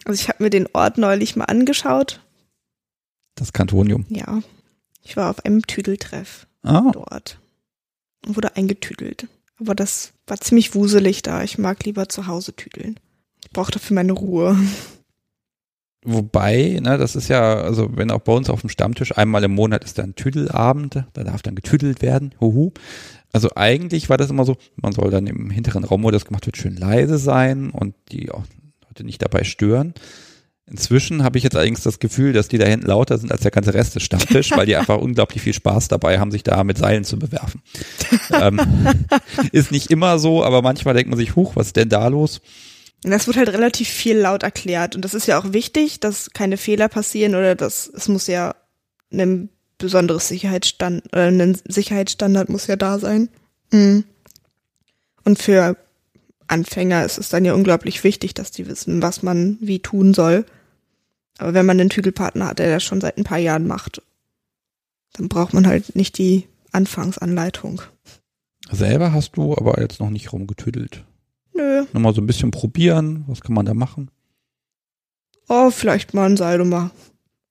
[0.06, 2.26] Also ich habe mir den Ort neulich mal angeschaut.
[3.36, 4.06] Das Kantonium.
[4.10, 4.42] Ja.
[5.04, 7.40] Ich war auf einem Tüdeltreff Ah, dort.
[8.26, 9.28] Und wurde eingetüdelt.
[9.60, 11.44] Aber das war ziemlich wuselig da.
[11.44, 13.00] Ich mag lieber zu Hause tüdeln.
[13.44, 14.58] Ich brauche dafür meine Ruhe.
[16.06, 19.54] Wobei, ne, das ist ja, also wenn auch bei uns auf dem Stammtisch einmal im
[19.54, 22.72] Monat ist dann Tüdelabend, da darf dann getüdelt werden, huhu.
[23.34, 26.46] Also eigentlich war das immer so, man soll dann im hinteren Raum, wo das gemacht
[26.46, 28.46] wird, schön leise sein und die auch
[28.88, 29.94] Leute nicht dabei stören.
[30.70, 33.52] Inzwischen habe ich jetzt allerdings das Gefühl, dass die da hinten lauter sind als der
[33.52, 36.78] ganze Rest des Stammtisch, weil die einfach unglaublich viel Spaß dabei haben, sich da mit
[36.78, 37.62] Seilen zu bewerfen.
[38.32, 38.60] ähm,
[39.52, 42.42] ist nicht immer so, aber manchmal denkt man sich, huch, was ist denn da los?
[43.02, 44.96] Das wird halt relativ viel laut erklärt.
[44.96, 48.56] Und das ist ja auch wichtig, dass keine Fehler passieren oder dass es muss ja
[49.12, 53.30] ein besonderes Sicherheitsstand oder ein Sicherheitsstandard muss ja da sein.
[53.72, 54.04] Mhm.
[55.24, 55.78] Und für
[56.48, 60.46] Anfänger ist es dann ja unglaublich wichtig, dass die wissen, was man wie tun soll.
[61.40, 64.02] Aber wenn man einen Tüdelpartner hat, der das schon seit ein paar Jahren macht,
[65.14, 67.82] dann braucht man halt nicht die Anfangsanleitung.
[68.70, 71.06] Selber hast du aber jetzt noch nicht rumgetüdelt.
[71.56, 71.86] Nö.
[71.94, 74.12] Nochmal so ein bisschen probieren, was kann man da machen?
[75.48, 76.92] Oh, vielleicht mal ein Seil um,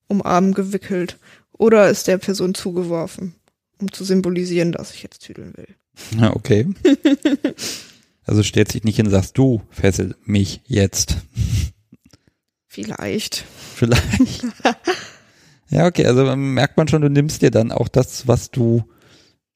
[0.06, 1.18] um Arm gewickelt.
[1.52, 3.34] Oder ist der Person zugeworfen,
[3.80, 5.74] um zu symbolisieren, dass ich jetzt tüdeln will.
[6.20, 6.68] Ja, okay.
[8.28, 11.16] Also stellt sich nicht hin sagst, du fessel mich jetzt.
[12.66, 13.46] Vielleicht.
[13.78, 14.44] Vielleicht.
[15.70, 18.82] ja, okay, also merkt man schon, du nimmst dir dann auch das, was du,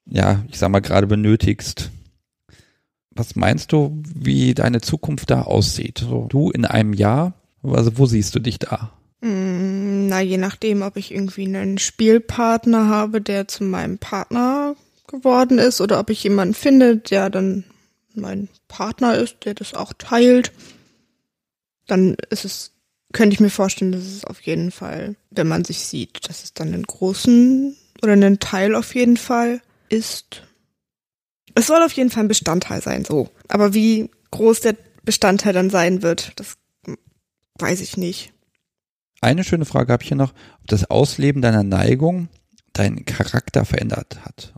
[0.06, 1.90] ja, ich sag mal, gerade benötigst.
[3.10, 5.98] Was meinst du, wie deine Zukunft da aussieht?
[5.98, 8.92] So, du in einem Jahr, also wo siehst du dich da?
[9.22, 14.76] Mm, Na, je nachdem, ob ich irgendwie einen Spielpartner habe, der zu meinem Partner
[15.08, 17.64] geworden ist, oder ob ich jemanden finde, der dann
[18.14, 20.52] mein Partner ist, der das auch teilt,
[21.86, 22.71] dann ist es,
[23.12, 26.54] könnte ich mir vorstellen, dass es auf jeden Fall, wenn man sich sieht, dass es
[26.54, 30.42] dann einen großen oder einen Teil auf jeden Fall ist.
[31.54, 33.30] Es soll auf jeden Fall ein Bestandteil sein, so.
[33.48, 36.54] Aber wie groß der Bestandteil dann sein wird, das
[37.58, 38.32] weiß ich nicht.
[39.20, 42.28] Eine schöne Frage habe ich hier noch, ob das Ausleben deiner Neigung
[42.72, 44.54] deinen Charakter verändert hat.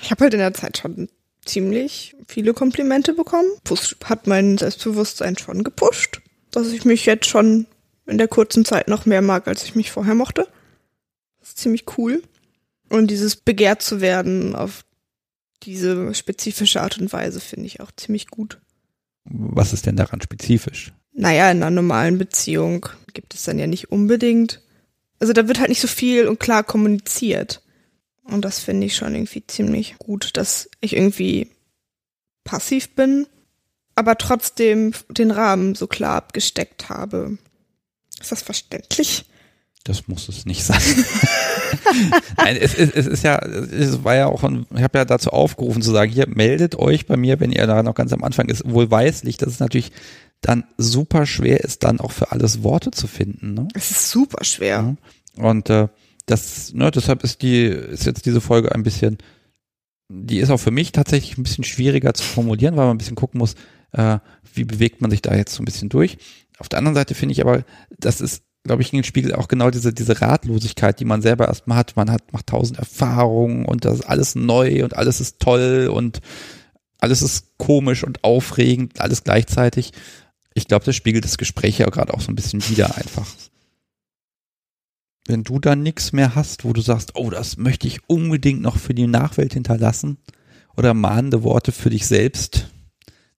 [0.00, 1.08] Ich habe halt in der Zeit schon
[1.44, 3.48] ziemlich viele Komplimente bekommen.
[4.04, 6.20] Hat mein Selbstbewusstsein schon gepusht,
[6.50, 7.66] dass ich mich jetzt schon
[8.06, 10.46] in der kurzen Zeit noch mehr mag, als ich mich vorher mochte.
[11.40, 12.22] Das ist ziemlich cool.
[12.88, 14.84] Und dieses begehrt zu werden auf
[15.62, 18.60] diese spezifische Art und Weise finde ich auch ziemlich gut.
[19.24, 20.92] Was ist denn daran spezifisch?
[21.12, 24.60] Naja, in einer normalen Beziehung gibt es dann ja nicht unbedingt
[25.20, 27.62] Also da wird halt nicht so viel und klar kommuniziert.
[28.24, 31.50] Und das finde ich schon irgendwie ziemlich gut, dass ich irgendwie
[32.42, 33.26] passiv bin,
[33.94, 37.38] aber trotzdem den Rahmen so klar abgesteckt habe.
[38.20, 39.24] Ist das verständlich?
[39.84, 40.80] Das muss es nicht sein.
[42.38, 45.82] Nein, es, es, es, ist ja, es war ja auch, ich habe ja dazu aufgerufen
[45.82, 48.62] zu sagen, hier meldet euch bei mir, wenn ihr da noch ganz am Anfang ist,
[48.64, 49.92] wohlweislich, dass es natürlich
[50.40, 53.52] dann super schwer ist, dann auch für alles Worte zu finden.
[53.52, 53.68] Ne?
[53.74, 54.96] Es ist super schwer.
[55.36, 55.44] Ja.
[55.44, 55.88] Und äh,
[56.26, 59.18] das, ne, deshalb ist die, ist jetzt diese Folge ein bisschen,
[60.08, 63.16] die ist auch für mich tatsächlich ein bisschen schwieriger zu formulieren, weil man ein bisschen
[63.16, 63.54] gucken muss,
[63.92, 64.18] äh,
[64.54, 66.18] wie bewegt man sich da jetzt so ein bisschen durch.
[66.58, 67.64] Auf der anderen Seite finde ich aber,
[67.98, 71.48] das ist glaube ich, in den Spiegel auch genau diese, diese Ratlosigkeit, die man selber
[71.48, 71.96] erstmal hat.
[71.96, 76.20] Man hat, macht tausend Erfahrungen und das ist alles neu und alles ist toll und
[76.98, 79.92] alles ist komisch und aufregend, alles gleichzeitig.
[80.54, 83.26] Ich glaube, das spiegelt das Gespräch ja gerade auch so ein bisschen wieder einfach.
[85.26, 88.78] Wenn du dann nichts mehr hast, wo du sagst, oh, das möchte ich unbedingt noch
[88.78, 90.18] für die Nachwelt hinterlassen
[90.76, 92.68] oder mahnende Worte für dich selbst,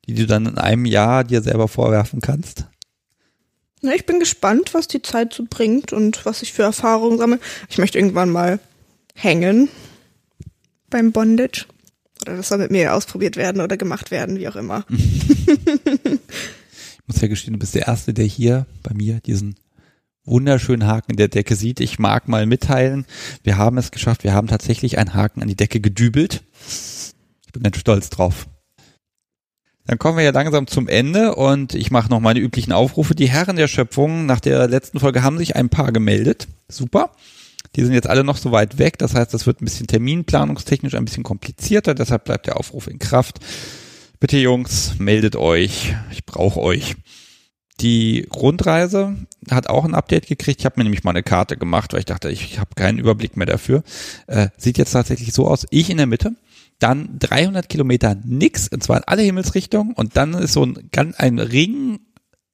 [0.06, 2.66] die du dann in einem Jahr dir selber vorwerfen kannst?
[3.86, 7.38] Na, ich bin gespannt, was die Zeit so bringt und was ich für Erfahrungen sammle.
[7.68, 8.58] Ich möchte irgendwann mal
[9.14, 9.68] hängen
[10.90, 11.66] beim Bondage.
[12.22, 14.84] Oder das soll mit mir ausprobiert werden oder gemacht werden, wie auch immer.
[14.90, 14.98] ich
[17.06, 19.54] muss ja gestehen, du bist der Erste, der hier bei mir diesen
[20.24, 21.78] wunderschönen Haken in der Decke sieht.
[21.78, 23.06] Ich mag mal mitteilen,
[23.44, 26.42] wir haben es geschafft, wir haben tatsächlich einen Haken an die Decke gedübelt.
[27.46, 28.48] Ich bin ganz stolz drauf.
[29.86, 33.14] Dann kommen wir ja langsam zum Ende und ich mache noch meine üblichen Aufrufe.
[33.14, 36.48] Die Herren der Schöpfung nach der letzten Folge haben sich ein paar gemeldet.
[36.68, 37.10] Super.
[37.76, 38.98] Die sind jetzt alle noch so weit weg.
[38.98, 41.94] Das heißt, das wird ein bisschen terminplanungstechnisch ein bisschen komplizierter.
[41.94, 43.38] Deshalb bleibt der Aufruf in Kraft.
[44.18, 45.94] Bitte Jungs, meldet euch.
[46.10, 46.96] Ich brauche euch.
[47.80, 49.14] Die Rundreise
[49.50, 50.60] hat auch ein Update gekriegt.
[50.60, 53.36] Ich habe mir nämlich mal eine Karte gemacht, weil ich dachte, ich habe keinen Überblick
[53.36, 53.82] mehr dafür.
[54.26, 55.66] Äh, sieht jetzt tatsächlich so aus.
[55.70, 56.32] Ich in der Mitte
[56.78, 61.16] dann 300 Kilometer nix, und zwar in alle Himmelsrichtungen und dann ist so ein, ganz
[61.16, 62.00] ein Ring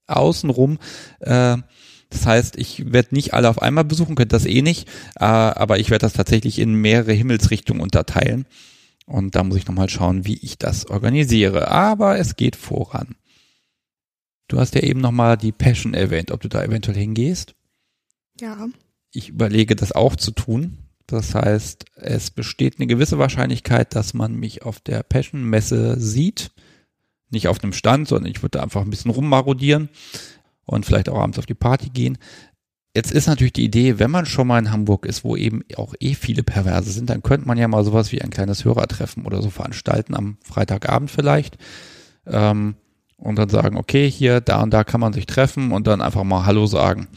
[0.06, 0.78] außenrum,
[1.20, 1.58] äh,
[2.12, 4.86] das heißt, ich werde nicht alle auf einmal besuchen, könnte das eh nicht,
[5.18, 8.46] äh, aber ich werde das tatsächlich in mehrere Himmelsrichtungen unterteilen.
[9.06, 11.68] Und da muss ich nochmal schauen, wie ich das organisiere.
[11.68, 13.16] Aber es geht voran.
[14.48, 17.54] Du hast ja eben nochmal die Passion erwähnt, ob du da eventuell hingehst.
[18.38, 18.68] Ja.
[19.10, 20.78] Ich überlege das auch zu tun.
[21.12, 26.52] Das heißt, es besteht eine gewisse Wahrscheinlichkeit, dass man mich auf der Passion-Messe sieht.
[27.28, 29.90] Nicht auf einem Stand, sondern ich würde einfach ein bisschen rummarodieren
[30.64, 32.16] und vielleicht auch abends auf die Party gehen.
[32.94, 35.92] Jetzt ist natürlich die Idee, wenn man schon mal in Hamburg ist, wo eben auch
[36.00, 39.42] eh viele Perverse sind, dann könnte man ja mal sowas wie ein kleines Hörertreffen oder
[39.42, 41.58] so veranstalten, am Freitagabend vielleicht.
[42.26, 42.76] Ähm,
[43.18, 46.24] und dann sagen, okay, hier, da und da kann man sich treffen und dann einfach
[46.24, 47.08] mal Hallo sagen.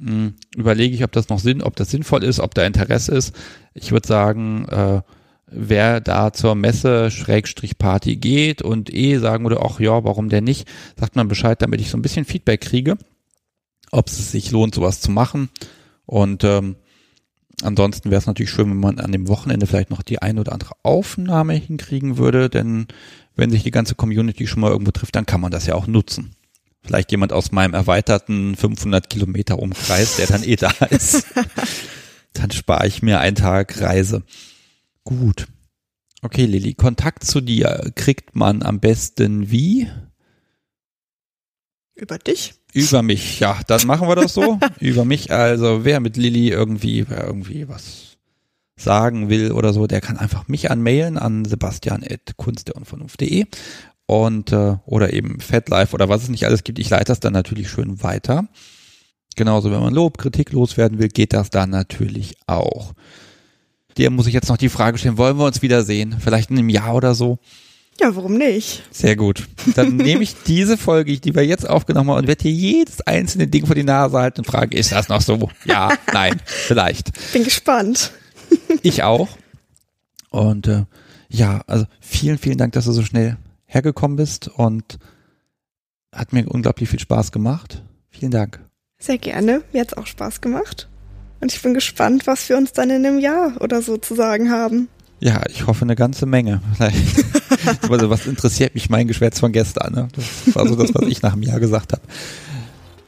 [0.00, 3.34] Hm, überlege ich, ob das noch Sinn, ob das sinnvoll ist, ob da Interesse ist.
[3.74, 5.02] Ich würde sagen, äh,
[5.46, 10.44] wer da zur Messe Schrägstrich Party geht und eh sagen würde, ach ja, warum denn
[10.44, 10.68] nicht,
[10.98, 12.96] sagt man Bescheid, damit ich so ein bisschen Feedback kriege,
[13.90, 15.48] ob es sich lohnt, sowas zu machen.
[16.06, 16.76] Und ähm,
[17.62, 20.52] ansonsten wäre es natürlich schön, wenn man an dem Wochenende vielleicht noch die ein oder
[20.52, 22.86] andere Aufnahme hinkriegen würde, denn
[23.34, 25.88] wenn sich die ganze Community schon mal irgendwo trifft, dann kann man das ja auch
[25.88, 26.36] nutzen
[26.88, 31.26] vielleicht jemand aus meinem erweiterten 500 Kilometer Umkreis, der dann eh da ist.
[32.32, 34.22] dann spare ich mir einen Tag Reise.
[35.04, 35.48] Gut.
[36.22, 39.86] Okay, Lilly, Kontakt zu dir kriegt man am besten wie?
[41.94, 42.54] Über dich?
[42.72, 44.58] Über mich, ja, dann machen wir das so.
[44.80, 48.16] Über mich, also wer mit Lilly irgendwie, irgendwie was
[48.76, 53.44] sagen will oder so, der kann einfach mich anmailen an sebastian.kunstderunvernunft.de
[54.08, 56.78] und äh, oder eben FatLife oder was es nicht alles gibt.
[56.78, 58.48] Ich leite das dann natürlich schön weiter.
[59.36, 62.94] Genauso, wenn man Lob, Kritik loswerden will, geht das dann natürlich auch.
[63.98, 66.16] Dir muss ich jetzt noch die Frage stellen, wollen wir uns wiedersehen?
[66.18, 67.38] Vielleicht in einem Jahr oder so?
[68.00, 68.82] Ja, warum nicht?
[68.90, 69.46] Sehr gut.
[69.74, 73.46] Dann nehme ich diese Folge, die wir jetzt aufgenommen haben, und werde dir jedes einzelne
[73.46, 75.50] Ding vor die Nase halten und frage, ist das noch so?
[75.66, 77.12] Ja, nein, vielleicht.
[77.34, 78.12] Bin gespannt.
[78.82, 79.28] Ich auch.
[80.30, 80.84] Und äh,
[81.28, 83.36] ja, also vielen, vielen Dank, dass du so schnell
[83.68, 84.98] hergekommen bist und
[86.12, 87.84] hat mir unglaublich viel Spaß gemacht.
[88.10, 88.60] Vielen Dank.
[88.98, 89.62] Sehr gerne.
[89.72, 90.88] Mir hat es auch Spaß gemacht.
[91.40, 94.50] Und ich bin gespannt, was wir uns dann in einem Jahr oder so zu sagen
[94.50, 94.88] haben.
[95.20, 96.60] Ja, ich hoffe eine ganze Menge.
[97.88, 99.92] also was interessiert mich mein Geschwätz von gestern?
[99.92, 100.08] Ne?
[100.14, 102.02] Das war so das, was ich nach einem Jahr gesagt habe.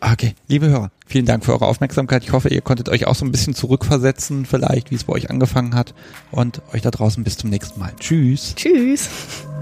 [0.01, 2.25] Okay, liebe Hörer, vielen Dank für eure Aufmerksamkeit.
[2.25, 5.29] Ich hoffe, ihr konntet euch auch so ein bisschen zurückversetzen, vielleicht, wie es bei euch
[5.29, 5.95] angefangen hat.
[6.31, 7.93] Und euch da draußen bis zum nächsten Mal.
[7.99, 8.55] Tschüss.
[8.57, 9.09] Tschüss.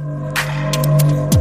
[0.08, 1.37] Bye.